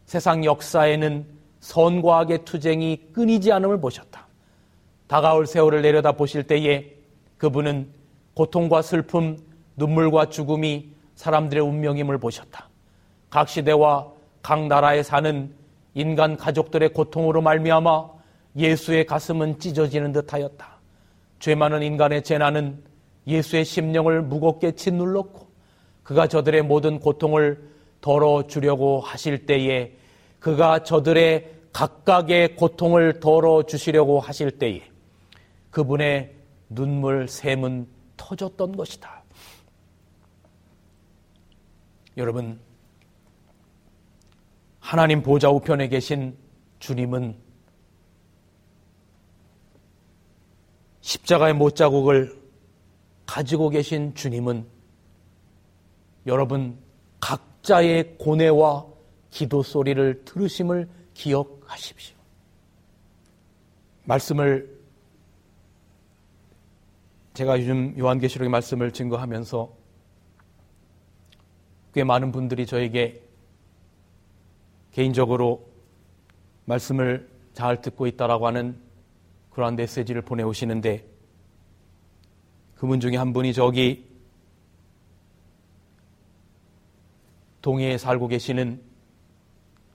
[0.05, 4.27] 세상 역사에는 선과 악의 투쟁이 끊이지 않음을 보셨다.
[5.07, 6.93] 다가올 세월을 내려다 보실 때에
[7.37, 7.89] 그분은
[8.33, 9.37] 고통과 슬픔,
[9.75, 12.69] 눈물과 죽음이 사람들의 운명임을 보셨다.
[13.29, 15.53] 각 시대와 각 나라에 사는
[15.93, 18.09] 인간 가족들의 고통으로 말미암아
[18.55, 20.77] 예수의 가슴은 찢어지는 듯하였다.
[21.39, 22.83] 죄 많은 인간의 재난은
[23.27, 25.47] 예수의 심령을 무겁게 짓눌렀고
[26.03, 27.69] 그가 저들의 모든 고통을
[28.01, 29.91] 덜어 주려고 하실 때에
[30.39, 34.83] 그가 저들의 각각의 고통을 덜어 주시려고 하실 때에
[35.69, 36.35] 그분의
[36.69, 39.23] 눈물 샘은 터졌던 것이다.
[42.17, 42.59] 여러분,
[44.79, 46.35] 하나님 보좌 우편에 계신
[46.79, 47.35] 주님은
[51.01, 52.41] 십자가의 못자국을
[53.25, 54.65] 가지고 계신 주님은
[56.25, 56.77] 여러분
[57.19, 58.96] 각자의 고뇌와
[59.37, 62.17] 기도 소리를 들으심을 기억하십시오.
[64.05, 64.75] 말씀을
[67.35, 69.71] 제가 요즘 요한계시록의 말씀을 증거하면서
[71.93, 73.21] 꽤 많은 분들이 저에게
[74.91, 75.69] 개인적으로
[76.65, 78.75] 말씀을 잘 듣고 있다라고 하는
[79.51, 81.05] 그러한 메시지를 보내오시는데
[82.73, 84.03] 그분 중에 한 분이 저기
[87.61, 88.86] 동해에 살고 계시는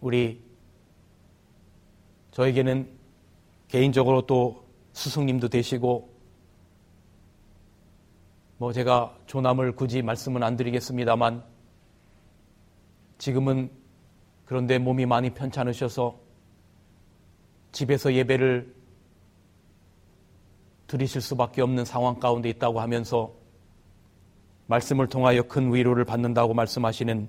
[0.03, 0.43] 우리
[2.33, 2.89] 저에게는
[3.69, 6.13] 개인적으로 또 스승님도 되시고
[8.59, 11.45] 뭐 제가 조남을 굳이 말씀은 안 드리겠습니다만
[13.19, 13.71] 지금은
[14.45, 16.19] 그런데 몸이 많이 편찮으셔서
[17.71, 18.75] 집에서 예배를
[20.89, 23.33] 드리실 수밖에 없는 상황 가운데 있다고 하면서
[24.67, 27.29] 말씀을 통하여 큰 위로를 받는다고 말씀하시는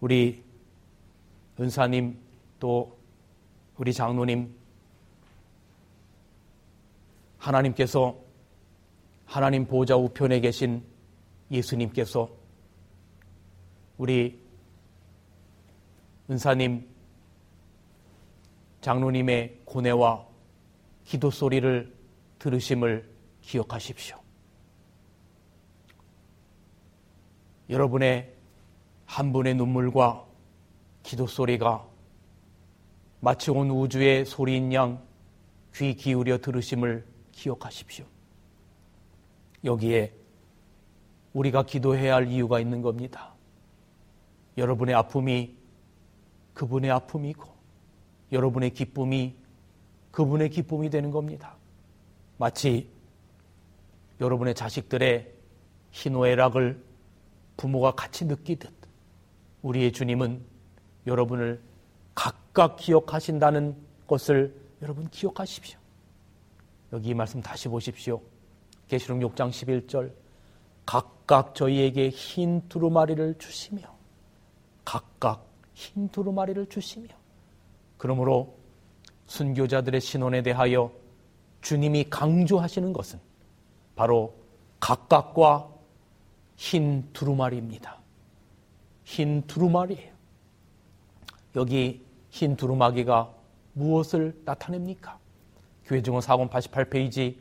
[0.00, 0.53] 우리
[1.58, 2.18] 은사님
[2.58, 2.96] 또
[3.76, 4.54] 우리 장로님
[7.38, 8.18] 하나님께서
[9.26, 10.84] 하나님 보좌 우편에 계신
[11.50, 12.28] 예수님께서
[13.98, 14.42] 우리
[16.30, 16.88] 은사님,
[18.80, 20.26] 장로님의 고뇌와
[21.04, 21.94] 기도 소리를
[22.38, 23.10] 들으심을
[23.42, 24.18] 기억하십시오.
[27.68, 28.34] 여러분의
[29.04, 30.26] 한 분의 눈물과
[31.04, 31.86] 기도 소리가
[33.20, 35.14] 마치 온 우주의 소리인 양
[35.74, 38.06] 귀 기울여 들으심을 기억하십시오.
[39.64, 40.14] 여기에
[41.32, 43.34] 우리가 기도해야 할 이유가 있는 겁니다.
[44.56, 45.56] 여러분의 아픔이
[46.54, 47.52] 그분의 아픔이고
[48.30, 49.34] 여러분의 기쁨이
[50.12, 51.56] 그분의 기쁨이 되는 겁니다.
[52.38, 52.88] 마치
[54.20, 55.34] 여러분의 자식들의
[55.90, 56.84] 희노애락을
[57.56, 58.72] 부모가 같이 느끼듯
[59.62, 60.40] 우리의 주님은
[61.06, 61.60] 여러분을
[62.14, 65.78] 각각 기억하신다는 것을 여러분 기억하십시오.
[66.92, 68.20] 여기 이 말씀 다시 보십시오.
[68.88, 70.12] 계시록 6장 11절
[70.86, 73.82] 각각 저희에게 흰 두루마리를 주시며
[74.84, 77.08] 각각 흰 두루마리를 주시며
[77.96, 78.56] 그러므로
[79.26, 80.92] 순교자들의 신원에 대하여
[81.62, 83.18] 주님이 강조하시는 것은
[83.96, 84.34] 바로
[84.80, 85.70] 각각과
[86.56, 87.98] 흰 두루마리입니다.
[89.04, 90.13] 흰 두루마리예요.
[91.56, 93.32] 여기 흰 두루마기가
[93.74, 95.18] 무엇을 나타냅니까?
[95.84, 97.36] 교회증언 4권 88페이지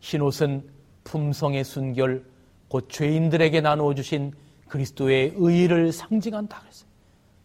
[0.00, 0.68] 흰 옷은
[1.04, 2.24] 품성의 순결
[2.68, 4.32] 곧 죄인들에게 나누어 주신
[4.68, 6.88] 그리스도의 의를 상징한다 그랬어요.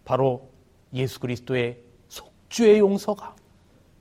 [0.03, 0.49] 바로
[0.93, 1.77] 예수 그리스도의
[2.07, 3.35] 속죄의 용서가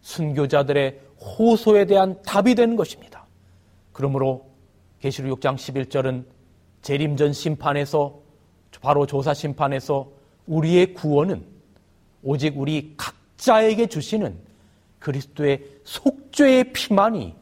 [0.01, 3.27] 순교자들의 호소에 대한 답이 되는 것입니다.
[3.93, 4.47] 그러므로
[5.01, 6.25] 계시록 6장 11절은
[6.83, 8.21] 재림전 심판에서
[8.81, 10.11] 바로 조사 심판에서
[10.47, 11.58] 우리의 구원은
[12.29, 14.37] 오직 우리 각자에게 주시는
[14.99, 17.35] 그리스도의 속죄의 피만이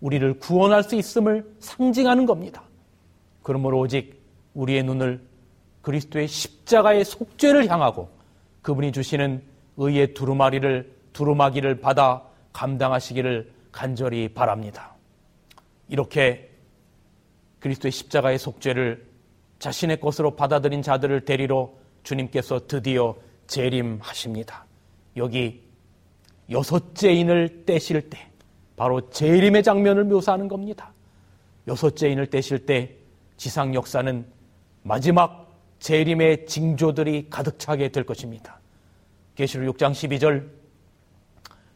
[0.00, 2.64] 우리를 구원할 수 있음을 상징하는 겁니다.
[3.44, 4.20] 그러므로 오직
[4.54, 5.24] 우리의 눈을
[5.82, 8.10] 그리스도의 십자가의 속죄를 향하고
[8.62, 9.44] 그분이 주시는
[9.76, 14.96] 의의 두루마리를 두루마기를 받아 감당하시기를 간절히 바랍니다.
[15.88, 16.50] 이렇게
[17.60, 19.06] 그리스도의 십자가의 속죄를
[19.60, 21.70] 자신의 것으로 받아들인 자들을 데리러
[22.02, 23.14] 주님께서 드디어
[23.46, 24.66] 재림하십니다.
[25.16, 25.62] 여기
[26.50, 28.28] 여섯째 인을 떼실 때
[28.76, 30.92] 바로 재림의 장면을 묘사하는 겁니다.
[31.68, 32.96] 여섯째 인을 떼실 때
[33.36, 34.26] 지상 역사는
[34.82, 38.60] 마지막 재림의 징조들이 가득 차게 될 것입니다.
[39.34, 40.48] 계시록 6장 12절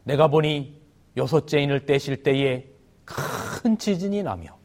[0.03, 0.79] 내가 보니
[1.17, 2.65] 여섯째 인을 떼실 때에
[3.03, 4.57] 큰 지진이 나며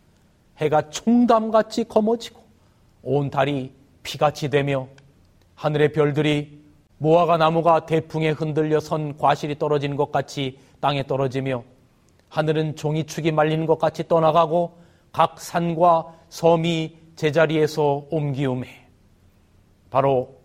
[0.58, 2.42] 해가 총담같이 검어지고
[3.02, 4.88] 온 달이 피같이 되며
[5.54, 6.61] 하늘의 별들이
[7.02, 11.64] 무화과 나무가 대풍에 흔들려 선 과실이 떨어지는 것 같이 땅에 떨어지며
[12.28, 14.78] 하늘은 종이축이 말리는 것 같이 떠나가고
[15.10, 18.86] 각 산과 섬이 제자리에서 옮기움에
[19.90, 20.40] 바로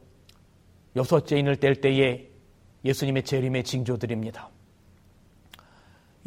[0.95, 2.27] 여섯째 인을 뗄 때에
[2.83, 4.49] 예수님의 재림의 징조들입니다.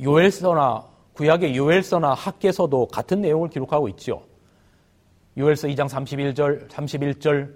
[0.01, 4.23] 요엘서나 구약의 요엘서나 학계서도 같은 내용을 기록하고 있죠.
[5.37, 7.53] 요엘서 2장 31절 31절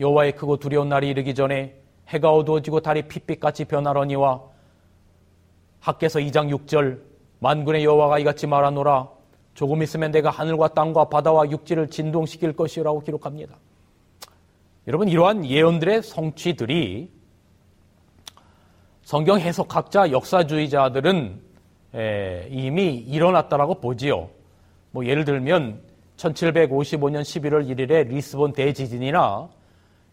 [0.00, 4.42] 여호와의 크고 두려운 날이 이르기 전에 해가 어두워지고 달이 핏빛같이 변하러니와
[5.80, 7.00] 학계서 2장 6절
[7.40, 9.08] 만군의 여호와가 이같이 말하노라
[9.54, 13.56] 조금 있으면 내가 하늘과 땅과 바다와 육지를 진동시킬 것이라고 기록합니다.
[14.86, 17.10] 여러분 이러한 예언들의 성취들이
[19.02, 21.40] 성경 해석학자 역사주의자들은
[22.50, 24.30] 이미 일어났다라고 보지요.
[24.90, 25.80] 뭐 예를 들면
[26.16, 29.48] 1755년 11월 1일에 리스본 대지진이나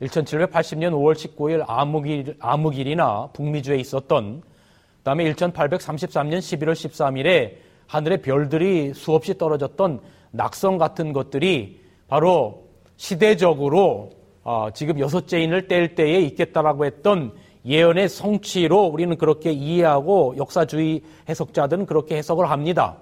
[0.08, 7.56] 1780년 5월 19일 암흑일, 암흑일이나 북미주에 있었던 그 다음에 1833년 11월 13일에
[7.88, 10.00] 하늘에 별들이 수없이 떨어졌던
[10.32, 14.12] 낙성 같은 것들이 바로 시대적으로
[14.44, 17.34] 어, 지금 여섯째 인을 뗄 때에 있겠다라고 했던
[17.66, 22.98] 예언의 성취로 우리는 그렇게 이해하고 역사주의 해석자들은 그렇게 해석을 합니다.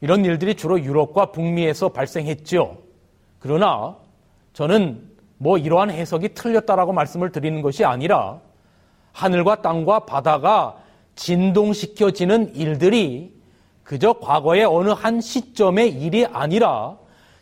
[0.00, 2.78] 이런 일들이 주로 유럽과 북미에서 발생했죠.
[3.38, 3.96] 그러나
[4.52, 5.11] 저는
[5.42, 8.38] 뭐 이러한 해석이 틀렸다라고 말씀을 드리는 것이 아니라
[9.10, 10.76] 하늘과 땅과 바다가
[11.16, 13.34] 진동시켜지는 일들이
[13.82, 16.96] 그저 과거의 어느 한 시점의 일이 아니라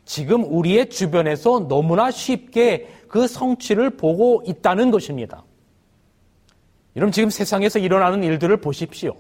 [0.07, 5.45] 지금 우리의 주변에서 너무나 쉽게 그 성취를 보고 있다는 것입니다.
[6.97, 9.15] 여러분 지금 세상에서 일어나는 일들을 보십시오.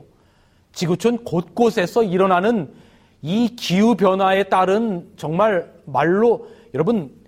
[0.72, 2.72] 지구촌 곳곳에서 일어나는
[3.20, 7.20] 이 기후 변화에 따른 정말 말로 여러분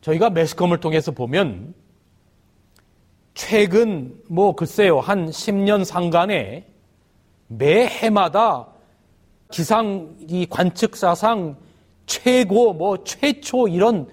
[0.00, 1.74] 저희가 매스컴을 통해서 보면
[3.34, 6.66] 최근 뭐 글쎄요 한 10년 상간에
[7.46, 8.68] 매 해마다
[9.50, 11.56] 기상 이 관측사상
[12.06, 14.08] 최고 뭐 최초 이런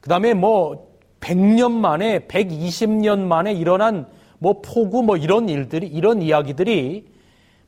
[0.00, 0.88] 그다음에 뭐
[1.20, 4.06] 100년 만에 120년 만에 일어난
[4.38, 7.06] 뭐 폭우 뭐 이런 일들이 이런 이야기들이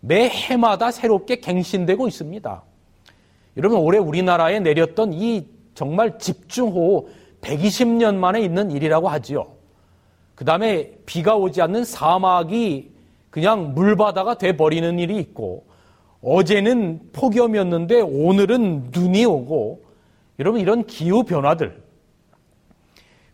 [0.01, 2.63] 매 해마다 새롭게 갱신되고 있습니다.
[3.57, 7.09] 여러분 올해 우리나라에 내렸던 이 정말 집중호우
[7.41, 9.47] 120년 만에 있는 일이라고 하지요.
[10.35, 12.91] 그 다음에 비가 오지 않는 사막이
[13.31, 15.65] 그냥 물바다가 돼버리는 일이 있고
[16.23, 19.83] 어제는 폭염이었는데 오늘은 눈이 오고
[20.39, 21.83] 여러분 이런 기후 변화들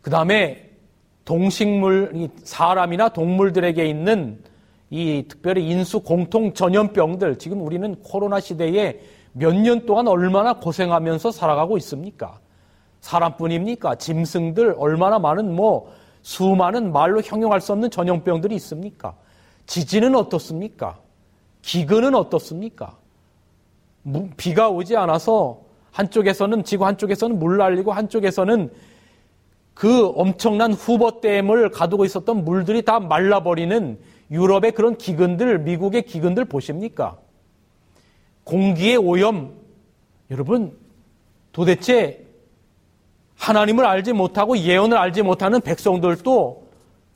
[0.03, 0.71] 그 다음에
[1.25, 4.41] 동식물 사람이나 동물들에게 있는
[4.91, 9.01] 이 특별히 인수 공통 전염병들 지금 우리는 코로나 시대에
[9.33, 12.39] 몇 년 동안 얼마나 고생하면서 살아가고 있습니까?
[13.01, 13.97] 사람뿐입니까?
[13.97, 15.93] 짐승들 얼마나 많은 뭐
[16.23, 19.15] 수많은 말로 형용할 수 없는 전염병들이 있습니까?
[19.67, 20.99] 지진은 어떻습니까?
[21.63, 22.97] 기근은 어떻습니까?
[24.37, 25.61] 비가 오지 않아서
[25.93, 28.71] 한쪽에서는 지구 한쪽에서는 물 날리고 한쪽에서는
[29.75, 33.99] 그 엄청난 후보댐을 가두고 있었던 물들이 다 말라버리는
[34.31, 37.19] 유럽의 그런 기근들, 미국의 기근들 보십니까?
[38.45, 39.55] 공기의 오염,
[40.31, 40.77] 여러분,
[41.53, 42.26] 도대체
[43.37, 46.67] 하나님을 알지 못하고 예언을 알지 못하는 백성들도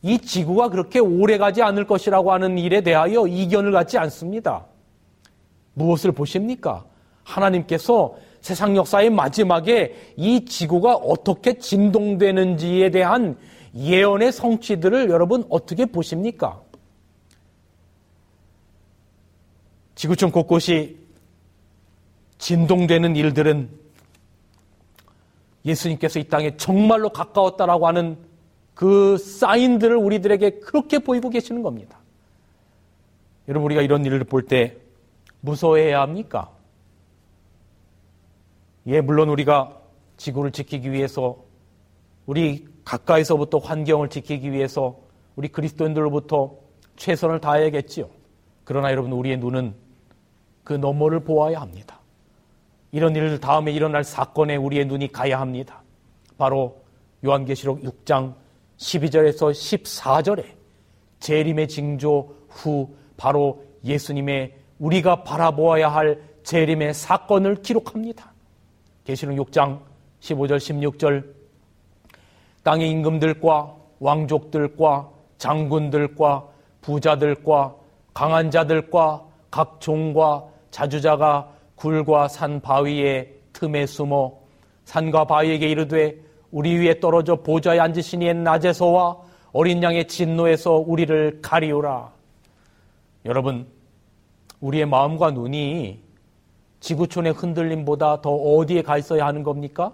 [0.03, 4.67] 이 지구가 그렇게 오래 가지 않을 것이라고 하는 일에 대하여 이견을 갖지 않습니다.
[5.75, 6.85] 무엇을 보십니까?
[7.23, 13.37] 하나님께서 세상 역사의 마지막에 이 지구가 어떻게 진동되는지에 대한
[13.75, 16.61] 예언의 성취들을 여러분 어떻게 보십니까?
[19.95, 20.99] 지구촌 곳곳이
[22.39, 23.69] 진동되는 일들은
[25.65, 28.19] 예수님께서 이 땅에 정말로 가까웠다라고 하는
[28.75, 31.99] 그 사인들을 우리들에게 그렇게 보이고 계시는 겁니다.
[33.49, 34.77] 여러분 우리가 이런 일을 볼 때
[35.41, 36.51] 무서워해야 합니까?
[38.87, 39.77] 예, 물론 우리가
[40.17, 41.37] 지구를 지키기 위해서
[42.27, 44.99] 우리 가까이서부터 환경을 지키기 위해서
[45.37, 46.57] 우리 그리스도인들로부터
[46.97, 48.09] 최선을 다해야겠지요.
[48.65, 49.75] 그러나 여러분 우리의 눈은
[50.65, 52.00] 그 너머를 보아야 합니다.
[52.93, 55.83] 이런 일 다음에 일어날 사건에 우리의 눈이 가야 합니다.
[56.37, 56.83] 바로
[57.25, 58.35] 요한계시록 6장
[58.79, 60.45] 12절에서 14절에
[61.21, 68.33] 재림의 징조 후 바로 예수님의 우리가 바라보아야 할 재림의 사건을 기록합니다.
[69.05, 69.81] 계시록 6장
[70.21, 71.25] 15절 16절
[72.63, 76.49] 땅의 임금들과 왕족들과 장군들과
[76.81, 77.77] 부자들과
[78.15, 84.39] 강한 자들과 각 종과 자주자가 굴과 산 바위의 틈에 숨어
[84.85, 86.17] 산과 바위에게 이르되
[86.51, 89.17] 우리 위에 떨어져 보좌에 앉으신 이의 낮에서와
[89.53, 92.13] 어린 양의 진노에서 우리를 가리우라.
[93.25, 93.67] 여러분,
[94.61, 96.03] 우리의 마음과 눈이
[96.81, 99.93] 지구촌의 흔들림보다 더 어디에 가 있어야 하는 겁니까?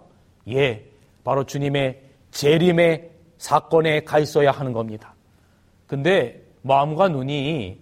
[0.48, 0.84] 예,
[1.24, 5.14] 바로 주님의 재림의 사건에 가 있어야 하는 겁니다.
[5.86, 7.80] 근데 마음과 눈이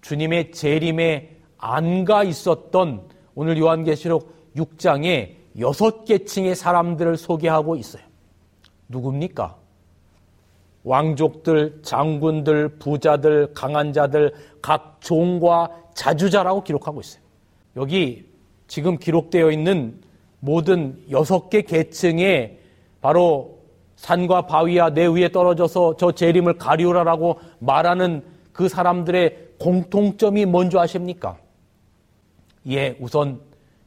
[0.00, 8.02] 주님의 재림에 안 가 있었던 오늘 요한계시록 6장에 여섯 계층의 사람들을 소개하고 있어요.
[8.88, 9.56] 누굽니까?
[10.84, 17.22] 왕족들, 장군들, 부자들, 강한 자들, 각 종과 자주자라고 기록하고 있어요.
[17.76, 18.28] 여기
[18.66, 20.00] 지금 기록되어 있는
[20.40, 22.58] 모든 여섯 개 계층에
[23.00, 23.58] 바로
[23.96, 31.36] 산과 바위와 내 위에 떨어져서 저 재림을 가리우라라고 말하는 그 사람들의 공통점이 뭔지 아십니까?
[32.68, 33.40] 예, 우선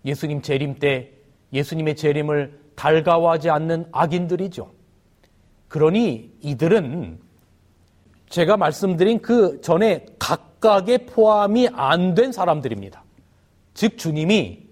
[0.03, 1.11] 예수님 재림 때
[1.53, 4.71] 예수님의 재림을 달가워하지 않는 악인들이죠.
[5.67, 7.19] 그러니 이들은
[8.29, 13.03] 제가 말씀드린 그 전에 각각의 포함이 안 된 사람들입니다.
[13.73, 14.65] 즉 주님이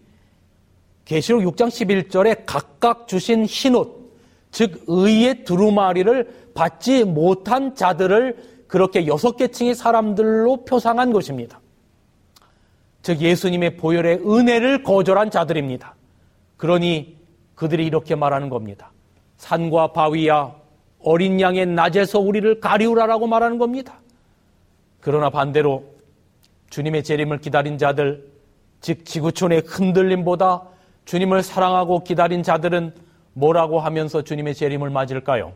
[1.05, 4.13] 계시록 6장 11절에 각각 주신 흰옷,
[4.51, 11.59] 즉 의의 두루마리를 받지 못한 자들을 그렇게 여섯 계층의 사람들로 표상한 것입니다.
[13.03, 15.93] 즉 예수님의 보혈의 은혜를 거절한 자들입니다.
[16.57, 17.17] 그러니
[17.53, 18.91] 그들이 이렇게 말하는 겁니다.
[19.37, 20.55] 산과 바위야
[21.03, 23.99] 어린 양의 낮에서 우리를 가리우라라고 말하는 겁니다.
[25.01, 25.83] 그러나 반대로
[26.69, 28.25] 주님의 재림을 기다린 자들,
[28.79, 30.63] 즉 지구촌의 흔들림보다
[31.03, 32.95] 주님을 사랑하고 기다린 자들은
[33.33, 35.53] 뭐라고 하면서 주님의 재림을 맞을까요?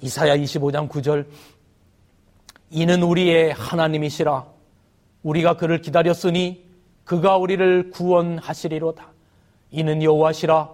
[0.00, 1.26] 이사야 25장 9절
[2.70, 4.57] 이는 우리의 하나님이시라
[5.22, 6.66] 우리가 그를 기다렸으니
[7.04, 9.12] 그가 우리를 구원하시리로다.
[9.70, 10.70] 이는 여호와시라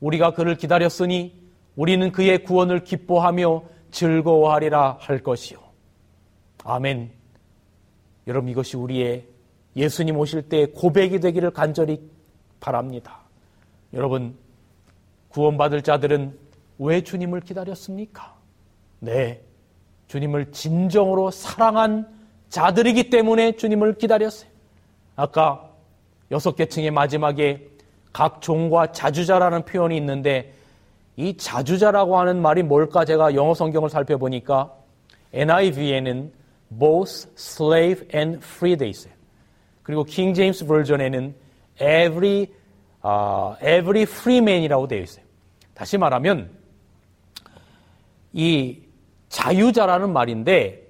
[0.00, 1.40] 우리가 그를 기다렸으니
[1.76, 5.58] 우리는 그의 구원을 기뻐하며 즐거워하리라 할 것이요.
[6.64, 7.10] 아멘.
[8.26, 9.26] 여러분 이것이 우리의
[9.76, 12.00] 예수님 오실 때 고백이 되기를 간절히
[12.60, 13.20] 바랍니다.
[13.92, 14.36] 여러분
[15.28, 16.38] 구원받을 자들은
[16.78, 18.34] 왜 주님을 기다렸습니까?
[19.00, 19.42] 네.
[20.08, 22.11] 주님을 진정으로 사랑한
[22.52, 24.50] 자들이기 때문에 주님을 기다렸어요.
[25.16, 25.70] 아까
[26.30, 27.66] 여섯 계층의 마지막에
[28.12, 30.52] 각 종과 자주자라는 표현이 있는데
[31.16, 34.70] 이 자주자라고 하는 말이 뭘까 제가 영어 성경을 살펴보니까
[35.32, 36.30] NIV에는
[36.78, 39.14] both slave and free 돼 있어요.
[39.82, 41.34] 그리고 킹 제임스 버전에는
[41.76, 42.48] every
[43.02, 45.24] uh, every free man이라고 되어 있어요.
[45.72, 46.50] 다시 말하면
[48.34, 48.78] 이
[49.30, 50.81] 자유자라는 말인데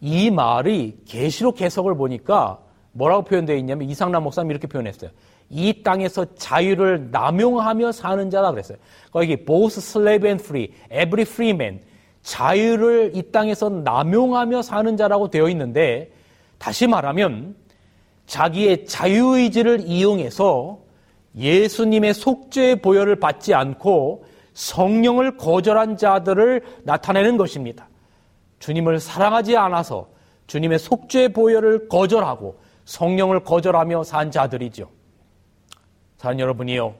[0.00, 2.58] 이 말이 계시록 해석을 보니까
[2.92, 5.10] 뭐라고 표현되어 있냐면 이상남 목사님 이렇게 표현했어요.
[5.50, 8.78] 이 땅에서 자유를 남용하며 사는 자다 그랬어요.
[9.10, 11.80] 거기 both slave and free, every free man
[12.22, 16.12] 자유를 이 땅에서 남용하며 사는 자라고 되어 있는데
[16.58, 17.56] 다시 말하면
[18.26, 20.80] 자기의 자유의지를 이용해서
[21.36, 27.87] 예수님의 속죄의 보혈을 받지 않고 성령을 거절한 자들을 나타내는 것입니다.
[28.58, 30.08] 주님을 사랑하지 않아서
[30.46, 34.88] 주님의 속죄의 보혈을 거절하고 성령을 거절하며 산 자들이죠.
[36.16, 36.94] 사랑 여러분이요.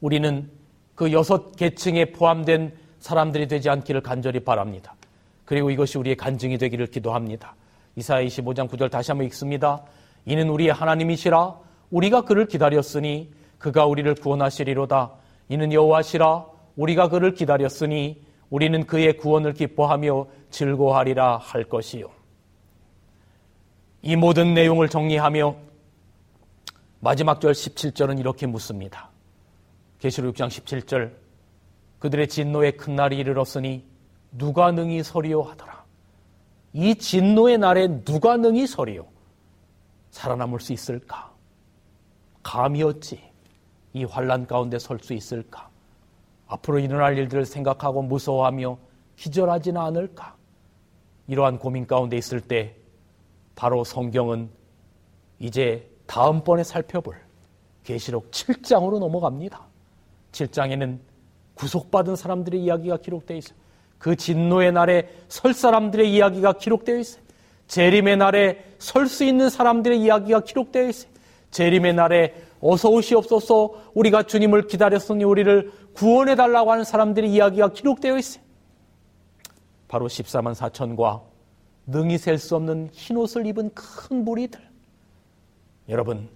[0.00, 0.50] 우리는
[0.94, 4.94] 그 여섯 계층에 포함된 사람들이 되지 않기를 간절히 바랍니다.
[5.44, 7.54] 그리고 이것이 우리의 간증이 되기를 기도합니다.
[7.94, 9.84] 이사야 25장 9절 다시 한번 읽습니다.
[10.24, 11.54] 이는 우리의 하나님이시라
[11.90, 15.12] 우리가 그를 기다렸으니 그가 우리를 구원하시리로다.
[15.48, 22.10] 이는 여호와시라 우리가 그를 기다렸으니 우리는 그의 구원을 기뻐하며 즐거워하리라 할 것이요.
[24.02, 25.56] 이 모든 내용을 정리하며
[27.00, 29.10] 마지막 절 17절은 이렇게 묻습니다.
[29.98, 31.12] 계시록 6장 17절
[31.98, 33.84] 그들의 진노의 큰 날이 이르렀으니
[34.32, 35.84] 누가 능히 서리요 하더라.
[36.72, 39.06] 이 진노의 날에 누가 능히 서리요?
[40.10, 41.32] 살아남을 수 있을까?
[42.42, 43.20] 감이 어찌
[43.92, 45.65] 이 환란 가운데 설 수 있을까?
[46.46, 48.78] 앞으로 일어날 일들을 생각하고 무서워하며
[49.16, 50.36] 기절하지는 않을까?
[51.28, 52.74] 이러한 고민 가운데 있을 때
[53.54, 54.48] 바로 성경은
[55.38, 57.16] 이제 다음번에 살펴볼
[57.84, 59.60] 계시록 7장으로 넘어갑니다.
[60.32, 60.98] 7장에는
[61.54, 63.56] 구속받은 사람들의 이야기가 기록되어 있어요.
[63.98, 67.22] 그 진노의 날에 설 사람들의 이야기가 기록되어 있어요.
[67.66, 71.10] 재림의 날에 설 수 있는 사람들의 이야기가 기록되어 있어요.
[71.50, 78.42] 재림의 날에 어서 오시옵소서 우리가 주님을 기다렸으니 우리를 구원해 달라고 하는 사람들의 이야기가 기록되어 있어요.
[79.88, 81.22] 바로 14만 4천과
[81.86, 84.60] 능히 셀 수 없는 흰옷을 입은 큰 무리들.
[85.88, 86.28] 여러분,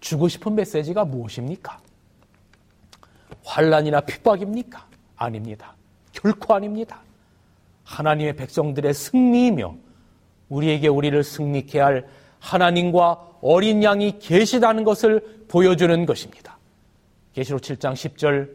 [0.00, 1.78] 주고 싶은 메시지가 무엇입니까?
[3.44, 4.86] 환란이나 핍박입니까?
[5.16, 5.76] 아닙니다.
[6.12, 7.00] 결코 아닙니다.
[7.84, 9.74] 하나님의 백성들의 승리이며
[10.48, 12.08] 우리에게 우리를 승리케 할
[12.40, 16.58] 하나님과 어린 양이 계시다는 것을 보여주는 것입니다.
[17.32, 18.50] 계시록 7장 10절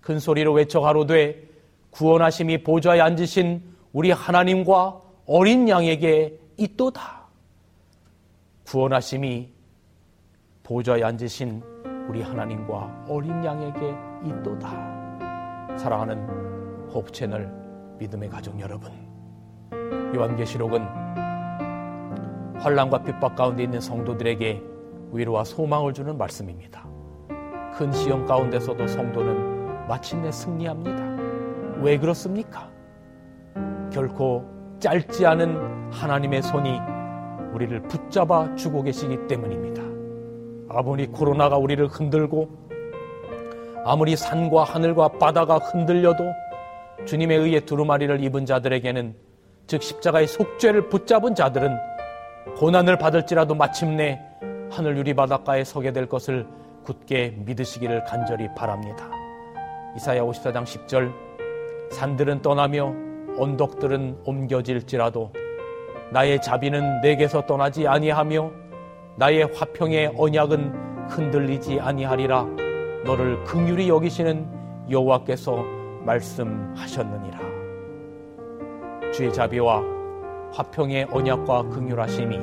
[0.00, 1.48] 큰 소리로 외쳐 가로되
[1.90, 3.62] 구원하심이 보좌에 앉으신
[3.92, 7.20] 우리 하나님과 어린 양에게 있도다.
[8.66, 9.48] 구원하심이
[10.62, 11.62] 보좌에 앉으신
[12.08, 13.94] 우리 하나님과 어린 양에게
[14.26, 15.76] 있도다.
[15.76, 17.50] 사랑하는 호흡 채널
[17.98, 18.90] 믿음의 가족 여러분.
[20.14, 21.19] 요한계시록은
[22.60, 24.62] 환란과 핍박 가운데 있는 성도들에게
[25.12, 26.86] 위로와 소망을 주는 말씀입니다.
[27.74, 31.80] 큰 시험 가운데서도 성도는 마침내 승리합니다.
[31.82, 32.70] 왜 그렇습니까?
[33.90, 34.44] 결코
[34.78, 36.78] 짧지 않은 하나님의 손이
[37.54, 39.82] 우리를 붙잡아 주고 계시기 때문입니다.
[40.68, 42.48] 아무리 코로나가 우리를 흔들고
[43.84, 46.24] 아무리 산과 하늘과 바다가 흔들려도
[47.06, 49.16] 주님의 의의 두루마리를 입은 자들에게는
[49.66, 51.89] 즉 십자가의 속죄를 붙잡은 자들은
[52.56, 54.20] 고난을 받을지라도 마침내
[54.70, 56.46] 하늘 유리 바닷가에 서게 될 것을
[56.84, 59.10] 굳게 믿으시기를 간절히 바랍니다.
[59.96, 61.12] 이사야 54장 10절
[61.90, 62.94] 산들은 떠나며
[63.36, 65.32] 언덕들은 옮겨질지라도
[66.12, 68.50] 나의 자비는 내게서 떠나지 아니하며
[69.16, 72.46] 나의 화평의 언약은 흔들리지 아니하리라
[73.04, 75.64] 너를 긍휼히 여기시는 여호와께서
[76.04, 77.38] 말씀하셨느니라
[79.12, 79.99] 주의 자비와
[80.52, 82.36] 화평의 언약과 긍휼하심이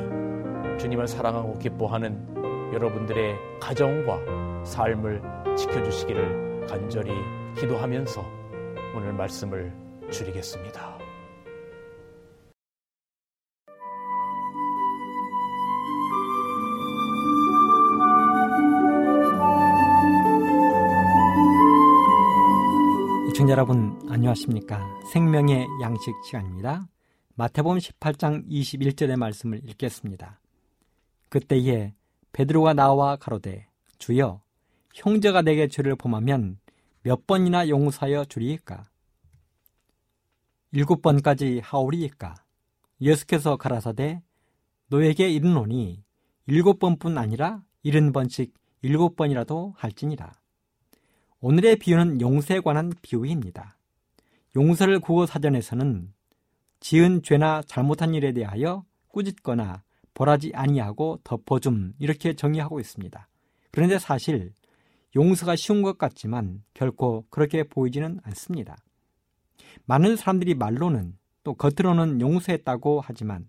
[0.80, 5.22] 주님을 사랑하고 기뻐하는 여러분들의 가정과 삶을
[5.58, 7.12] 지켜주시기를 간절히
[7.58, 8.24] 기도하면서
[8.96, 9.74] 오늘 말씀을
[10.12, 10.98] 줄이겠습니다.
[23.28, 24.82] 시청자 여러분 안녕하십니까
[25.14, 26.88] 생명의 양식 시간입니다
[27.40, 30.40] 마태복음 18장 21절의 말씀을 읽겠습니다
[31.30, 31.94] 그때에
[32.32, 33.68] 베드로가 나와 가로되
[34.00, 34.42] 주여
[34.96, 36.58] 형제가 내게 죄를 범하면
[37.04, 38.86] 몇 번이나 용서하여 주리이까
[40.72, 42.34] 일곱 번까지 하오리이까
[43.02, 44.24] 예수께서 가라사대
[44.88, 46.04] 너에게 이르노니
[46.48, 50.32] 일곱 번뿐 아니라 일흔 번씩 일곱 번이라도 할지니라.
[51.40, 53.78] 오늘의 비유는 용서에 관한 비유입니다.
[54.56, 56.14] 용서를 국어 사전에서는
[56.80, 63.28] 지은 죄나 잘못한 일에 대하여 꾸짖거나 벌하지 아니하고 덮어줌 이렇게 정의하고 있습니다.
[63.72, 64.54] 그런데 사실
[65.16, 68.78] 용서가 쉬운 것 같지만 결코 그렇게 보이지는 않습니다.
[69.86, 73.48] 많은 사람들이 말로는 또 겉으로는 용서했다고 하지만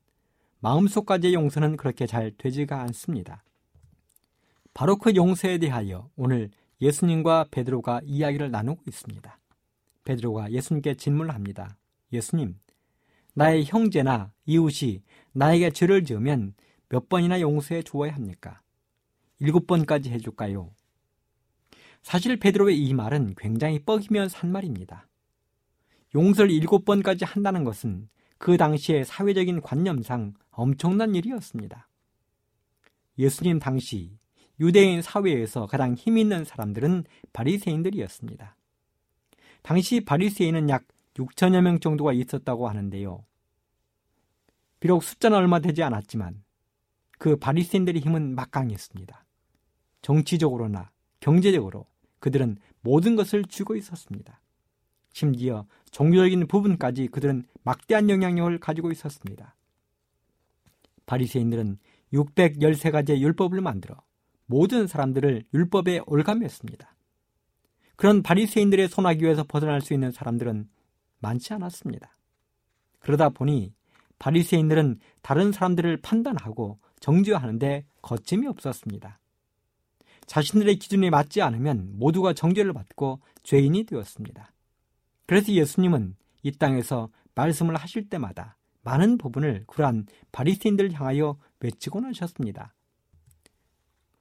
[0.61, 3.43] 마음속까지의 용서는 그렇게 잘 되지가 않습니다.
[4.75, 6.51] 바로 그 용서에 대하여 오늘
[6.81, 9.39] 예수님과 베드로가 이야기를 나누고 있습니다.
[10.05, 11.77] 베드로가 예수님께 질문을 합니다.
[12.13, 12.59] 예수님,
[13.39, 16.55] 나의 형제나 이웃이 나에게 죄를 지으면
[16.89, 18.61] 몇 번이나 용서해 주어야 합니까?
[19.39, 20.75] 일곱 번까지 해줄까요?
[22.03, 25.07] 사실 베드로의 이 말은 굉장히 뻐기면서 한 말입니다.
[26.17, 28.09] 용서를 일곱 번까지 한다는 것은
[28.39, 31.89] 그 당시의 사회적인 관념상 엄청난 일이었습니다.
[33.21, 34.19] 예수님 당시
[34.59, 38.57] 유대인 사회에서 가장 힘 있는 사람들은 바리새인들이었습니다.
[39.63, 43.28] 당시 바리새인은 약 6천여 명 정도가 있었다고 하는데요.
[44.81, 46.43] 비록 숫자는 얼마 되지 않았지만
[47.19, 49.25] 그 바리새인들의 힘은 막강했습니다.
[50.03, 51.87] 정치적으로나 경제적으로
[52.21, 54.41] 그들은 모든 것을 쥐고 있었습니다.
[55.13, 59.57] 심지어 종교적인 부분까지 그들은 막대한 영향력을 가지고 있었습니다.
[61.07, 61.79] 바리새인들은
[62.13, 63.97] 613가지의 율법을 만들어
[64.47, 66.95] 모든 사람들을 율법에 올감했습니다.
[67.97, 70.69] 그런 바리새인들의 손아귀에서 벗어날 수 있는 사람들은
[71.19, 72.17] 많지 않았습니다.
[73.01, 73.75] 그러다 보니
[74.19, 79.21] 바리새인들은 다른 사람들을 판단하고 정죄하는데 거침이 없었습니다.
[80.27, 84.53] 자신들의 기준에 맞지 않으면 모두가 정죄를 받고 죄인이 되었습니다.
[85.27, 92.75] 그래서 예수님은 이 땅에서 말씀을 하실 때마다 많은 부분을 그러한 바리새인들을 향하여 외치곤 하셨습니다.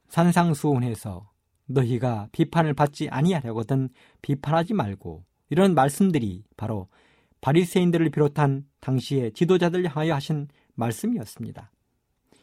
[0.08, 1.30] 산상수훈에서
[1.66, 3.90] 너희가 비판을 받지 아니하려거든
[4.22, 6.88] 비판하지 말고 이런 말씀들이 바로
[7.40, 11.70] 바리새인들을 비롯한 당시의 지도자들 향하여 하신 말씀이었습니다.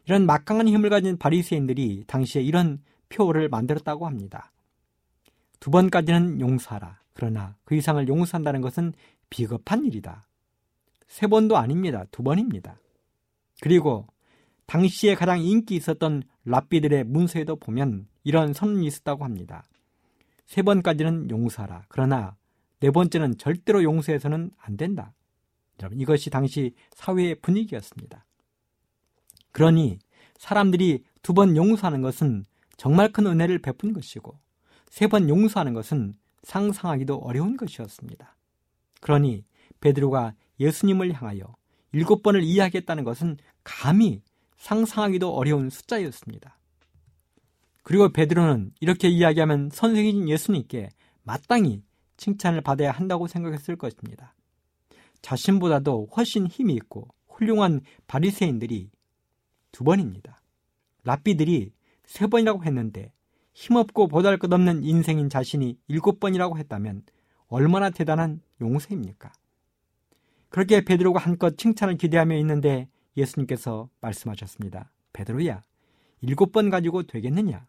[0.06, 4.52] 이런 막강한 힘을 가진 바리새인들이 당시에 이런 표를 만들었다고 합니다.
[5.60, 7.00] 두 번까지는 용서하라.
[7.14, 8.94] 그러나 그 이상을 용서한다는 것은
[9.30, 10.28] 비겁한 일이다.
[11.08, 12.06] 세 번도 아닙니다.
[12.12, 12.78] 두 번입니다.
[13.62, 14.08] 그리고
[14.66, 19.64] 당시에 가장 인기 있었던 랍비들의 문서에도 보면 이런 선언이 있었다고 합니다.
[20.46, 21.86] 세 번까지는 용서하라.
[21.88, 22.36] 그러나
[22.80, 25.14] 네 번째는 절대로 용서해서는 안 된다.
[25.82, 28.26] 여러분, 이것이 당시 사회의 분위기였습니다.
[29.52, 30.00] 그러니
[30.38, 32.46] 사람들이 두 번 용서하는 것은
[32.78, 34.38] 정말 큰 은혜를 베푼 것이고
[34.90, 38.36] 세 번 용서하는 것은 상상하기도 어려운 것이었습니다.
[39.02, 39.44] 그러니
[39.82, 41.56] 베드로가 예수님을 향하여
[41.92, 44.22] 일곱 번을 이야기했다는 것은 감히
[44.58, 46.60] 상상하기도 어려운 숫자였습니다.
[47.84, 50.90] 그리고 베드로는 이렇게 이야기하면 선생님 예수님께
[51.24, 51.84] 마땅히
[52.18, 54.34] 칭찬을 받아야 한다고 생각했을 것입니다.
[55.22, 58.90] 자신보다도 훨씬 힘이 있고 훌륭한 바리새인들이
[59.72, 60.42] 두 번입니다.
[61.04, 61.72] 랍비들이
[62.06, 63.12] 세 번이라고 했는데
[63.54, 67.04] 힘없고 보잘 것 없는 인생인 자신이 일곱 번이라고 했다면
[67.48, 69.32] 얼마나 대단한 용서입니까?
[70.50, 72.88] 그렇게 베드로가 한껏 칭찬을 기대하며 있는데
[73.18, 74.92] 예수님께서 말씀하셨습니다.
[75.14, 75.64] 베드로야,
[76.22, 77.66] 일곱 번 가지고 되겠느냐?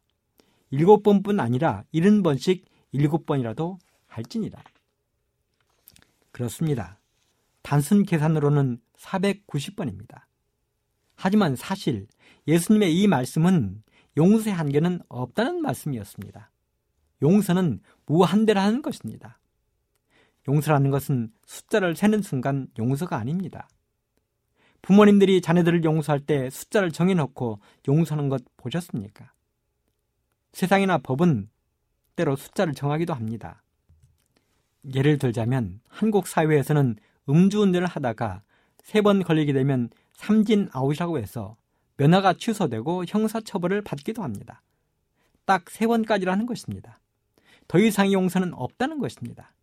[0.70, 3.78] 일곱 번뿐 아니라 일흔 번씩 일곱 번이라도
[4.16, 4.62] 할지니라.
[6.32, 6.98] 그렇습니다.
[7.62, 10.22] 단순 계산으로는 490번입니다.
[11.14, 12.06] 하지만 사실
[12.46, 13.82] 예수님의 이 말씀은
[14.16, 16.50] 용서의 한계는 없다는 말씀이었습니다.
[17.22, 19.38] 용서는 무한대라는 것입니다.
[20.48, 23.68] 용서라는 것은 숫자를 세는 순간 용서가 아닙니다.
[24.82, 29.32] 부모님들이 자녀들을 용서할 때 숫자를 정해놓고 용서하는 것 보셨습니까?
[30.52, 31.50] 세상이나 법은
[32.14, 33.62] 때로 숫자를 정하기도 합니다.
[34.94, 36.96] 예를 들자면 한국 사회에서는
[37.28, 38.42] 음주운전을 하다가
[38.82, 41.56] 세 번 걸리게 되면 삼진 아웃이라고 해서
[41.96, 44.62] 면허가 취소되고 형사처벌을 받기도 합니다.
[45.44, 47.00] 딱 세 번까지라는 것입니다.
[47.68, 49.54] 더 이상의 용서는 없다는 것입니다.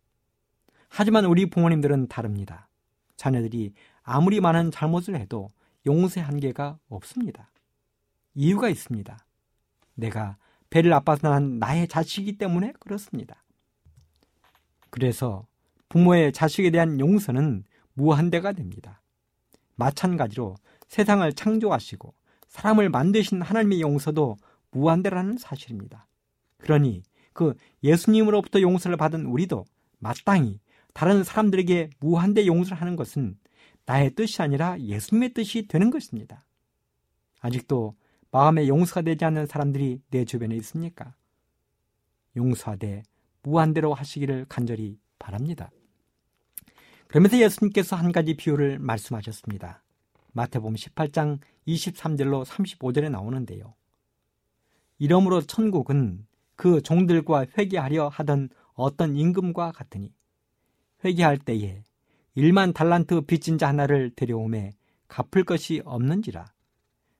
[0.88, 2.68] 하지만 우리 부모님들은 다릅니다.
[3.16, 3.72] 자녀들이
[4.02, 5.48] 아무리 많은 잘못을 해도
[5.86, 7.50] 용서의 한계가 없습니다.
[8.34, 9.16] 이유가 있습니다.
[9.94, 10.36] 내가
[10.70, 13.43] 배를 아파서 난 나의 자식이기 때문에 그렇습니다.
[14.94, 15.44] 그래서
[15.88, 17.64] 부모의 자식에 대한 용서는
[17.94, 19.02] 무한대가 됩니다.
[19.74, 20.54] 마찬가지로
[20.86, 22.14] 세상을 창조하시고
[22.46, 24.36] 사람을 만드신 하나님의 용서도
[24.70, 26.06] 무한대라는 사실입니다.
[26.58, 29.64] 그러니 그 예수님으로부터 용서를 받은 우리도
[29.98, 30.60] 마땅히
[30.92, 33.36] 다른 사람들에게 무한대 용서를 하는 것은
[33.86, 36.44] 나의 뜻이 아니라 예수님의 뜻이 되는 것입니다.
[37.40, 37.96] 아직도
[38.30, 41.16] 마음에 용서가 되지 않는 사람들이 내 주변에 있습니까?
[42.36, 43.02] 용서하되
[43.44, 45.70] 무한대로 하시기를 간절히 바랍니다.
[47.06, 49.84] 그러면서 예수님께서 한 가지 비유를 말씀하셨습니다.
[50.32, 51.38] 마태복음 18장
[51.68, 53.74] 23절로 35절에 나오는데요.
[54.98, 56.26] 이러므로 천국은
[56.56, 60.12] 그 종들과 회개하려 하던 어떤 임금과 같으니
[61.04, 61.82] 회개할 때에
[62.34, 64.72] 일만 달란트 빚진 자 하나를 데려오매
[65.08, 66.46] 갚을 것이 없는지라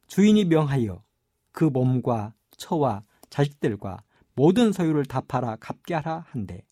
[0.08, 1.02] 주인이 명하여
[1.52, 4.02] 그 몸과 처와 자식들과
[4.34, 6.64] 모든 소유를 다 팔아 갚게 하라 한데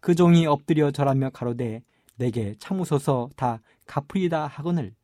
[0.00, 1.82] 그 종이 엎드려 절하며 가로되
[2.16, 4.94] 내게 참으소서 다 갚으리다 하거늘.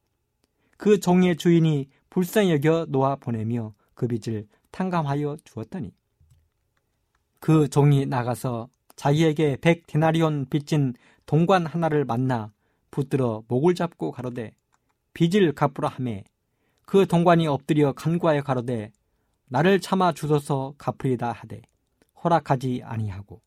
[0.77, 5.93] 그 종의 주인이 불쌍히 여겨 놓아 보내며 그 빚을 탕감하여 주었더니
[7.41, 10.95] 그 종이 나가서 자기에게 백 데나리온 빚진
[11.27, 12.53] 동관 하나를 만나
[12.91, 14.53] 붙들어 목을 잡고 가로되
[15.15, 16.25] 빚을 갚으라 하매
[16.85, 18.93] 그 동관이 엎드려 간과에 가로되
[19.47, 21.63] 나를 참아 주소서 갚으리다 하되
[22.23, 23.41] 허락하지 아니하고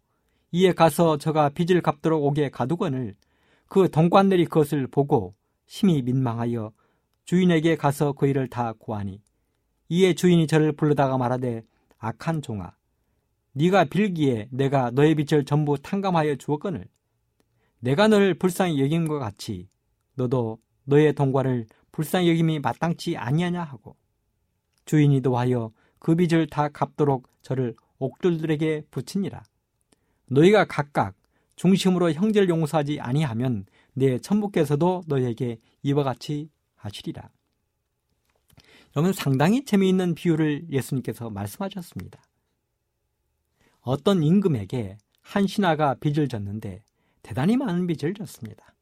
[0.52, 3.16] 이에 가서 저가 빚을 갚도록 오게 가두거늘
[3.68, 5.34] 그 동관들이 그것을 보고
[5.66, 6.72] 심히 민망하여
[7.26, 9.22] 주인에게 가서 그 일을 다 고하니
[9.90, 11.64] 이에 주인이 저를 불러다가 말하되
[11.98, 12.76] 악한 종아
[13.54, 16.88] 네가 빌기에 내가 너의 빚을 전부 탕감하여 주었거늘.
[17.80, 19.68] 내가 너를 불쌍히 여김과 같이
[20.16, 23.98] 너도 너의 동과를 불쌍히 여김이 마땅치 아니하냐 하고
[24.86, 29.44] 주인이 도하여 그 빚을 다 갚도록 저를 옥돌들에게 붙이니라.
[30.28, 31.16] 너희가 각각
[31.56, 37.30] 중심으로 형제를 용서하지 아니하면 내 천부께서도 너희에게 이와 같이 하시리라.
[38.96, 42.22] 여러분 상당히 재미있는 비유를 예수님께서 말씀하셨습니다.
[43.82, 46.84] 어떤 임금에게 한 신하가 빚을 졌는데
[47.22, 48.74] 대단히 많은 빚을 졌습니다.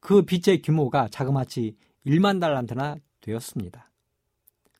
[0.00, 1.76] 그 빚의 규모가 자그마치
[2.06, 3.90] 1만 달란트나 되었습니다.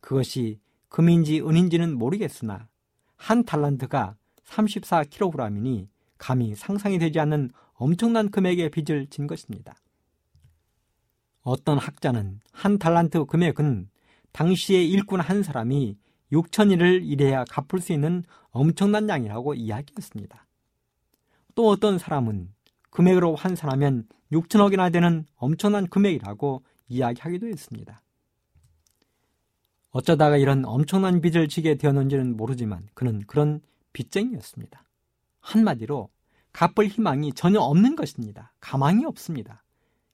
[0.00, 2.68] 그것이 금인지 은인지는 모르겠으나
[3.16, 5.88] 한 달란트가 34kg이니
[6.18, 9.74] 감히 상상이 되지 않는 엄청난 금액의 빚을 진 것입니다.
[11.42, 13.88] 어떤 학자는 한 달란트 금액은
[14.32, 15.96] 당시에 일꾼 한 사람이
[16.32, 20.46] 6천일을 일해야 갚을 수 있는 엄청난 양이라고 이야기했습니다.
[21.54, 22.52] 또 어떤 사람은
[22.90, 28.02] 금액으로 환산하면 6천억이나 되는 엄청난 금액이라고 이야기하기도 했습니다.
[29.94, 33.60] 어쩌다가 이런 엄청난 빚을 지게 되었는지는 모르지만 그는 그런
[33.92, 34.84] 빚쟁이였습니다.
[35.38, 36.08] 한마디로
[36.52, 38.52] 갚을 희망이 전혀 없는 것입니다.
[38.58, 39.62] 가망이 없습니다.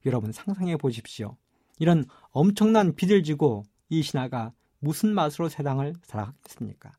[0.05, 1.35] 여러분 상상해 보십시오.
[1.79, 6.91] 이런 엄청난 빚을 지고 이 신하가 무슨 맛으로 세상을 살아가겠습니까?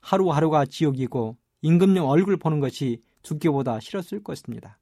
[0.00, 4.80] 하루하루가 지옥이고 임금님 얼굴 보는 것이 죽기보다 싫었을 것입니다.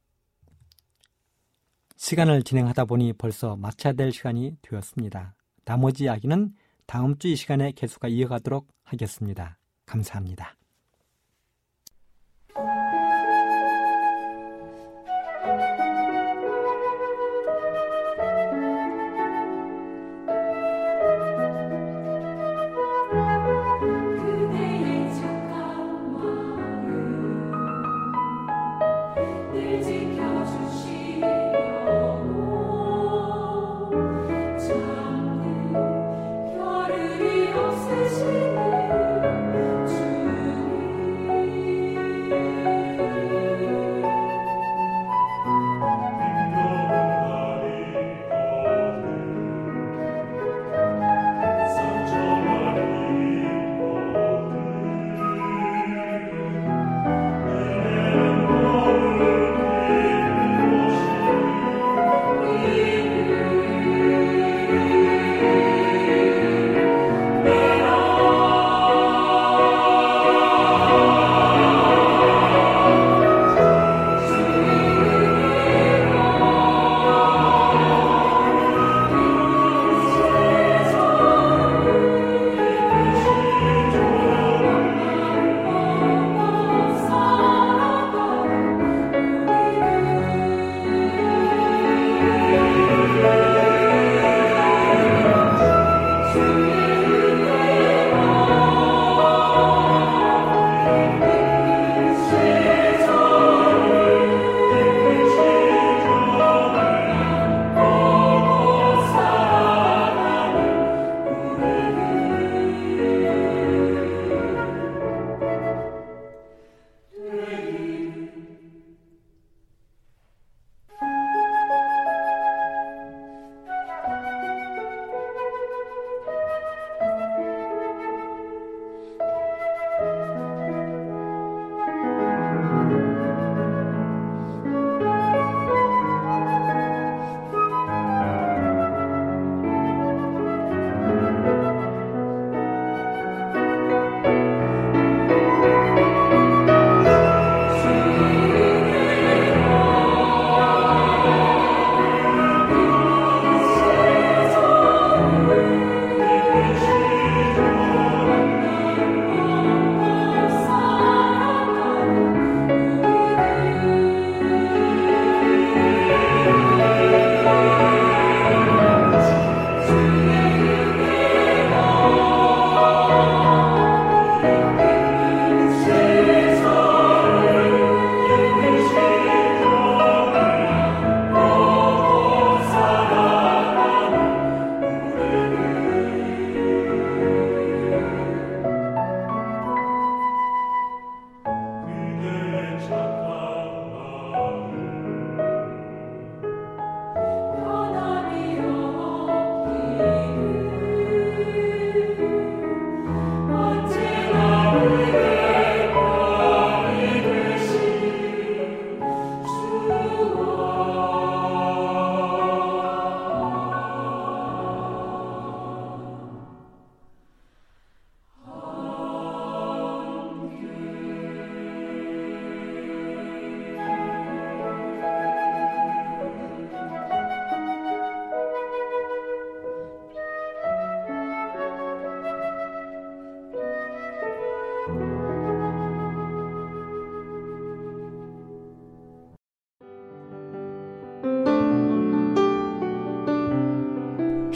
[1.96, 5.34] 시간을 진행하다 보니 벌써 마쳐야 될 시간이 되었습니다.
[5.66, 6.54] 나머지 이야기는
[6.86, 9.58] 다음 주 이 시간에 계속가 이어가도록 하겠습니다.
[9.86, 10.54] 감사합니다.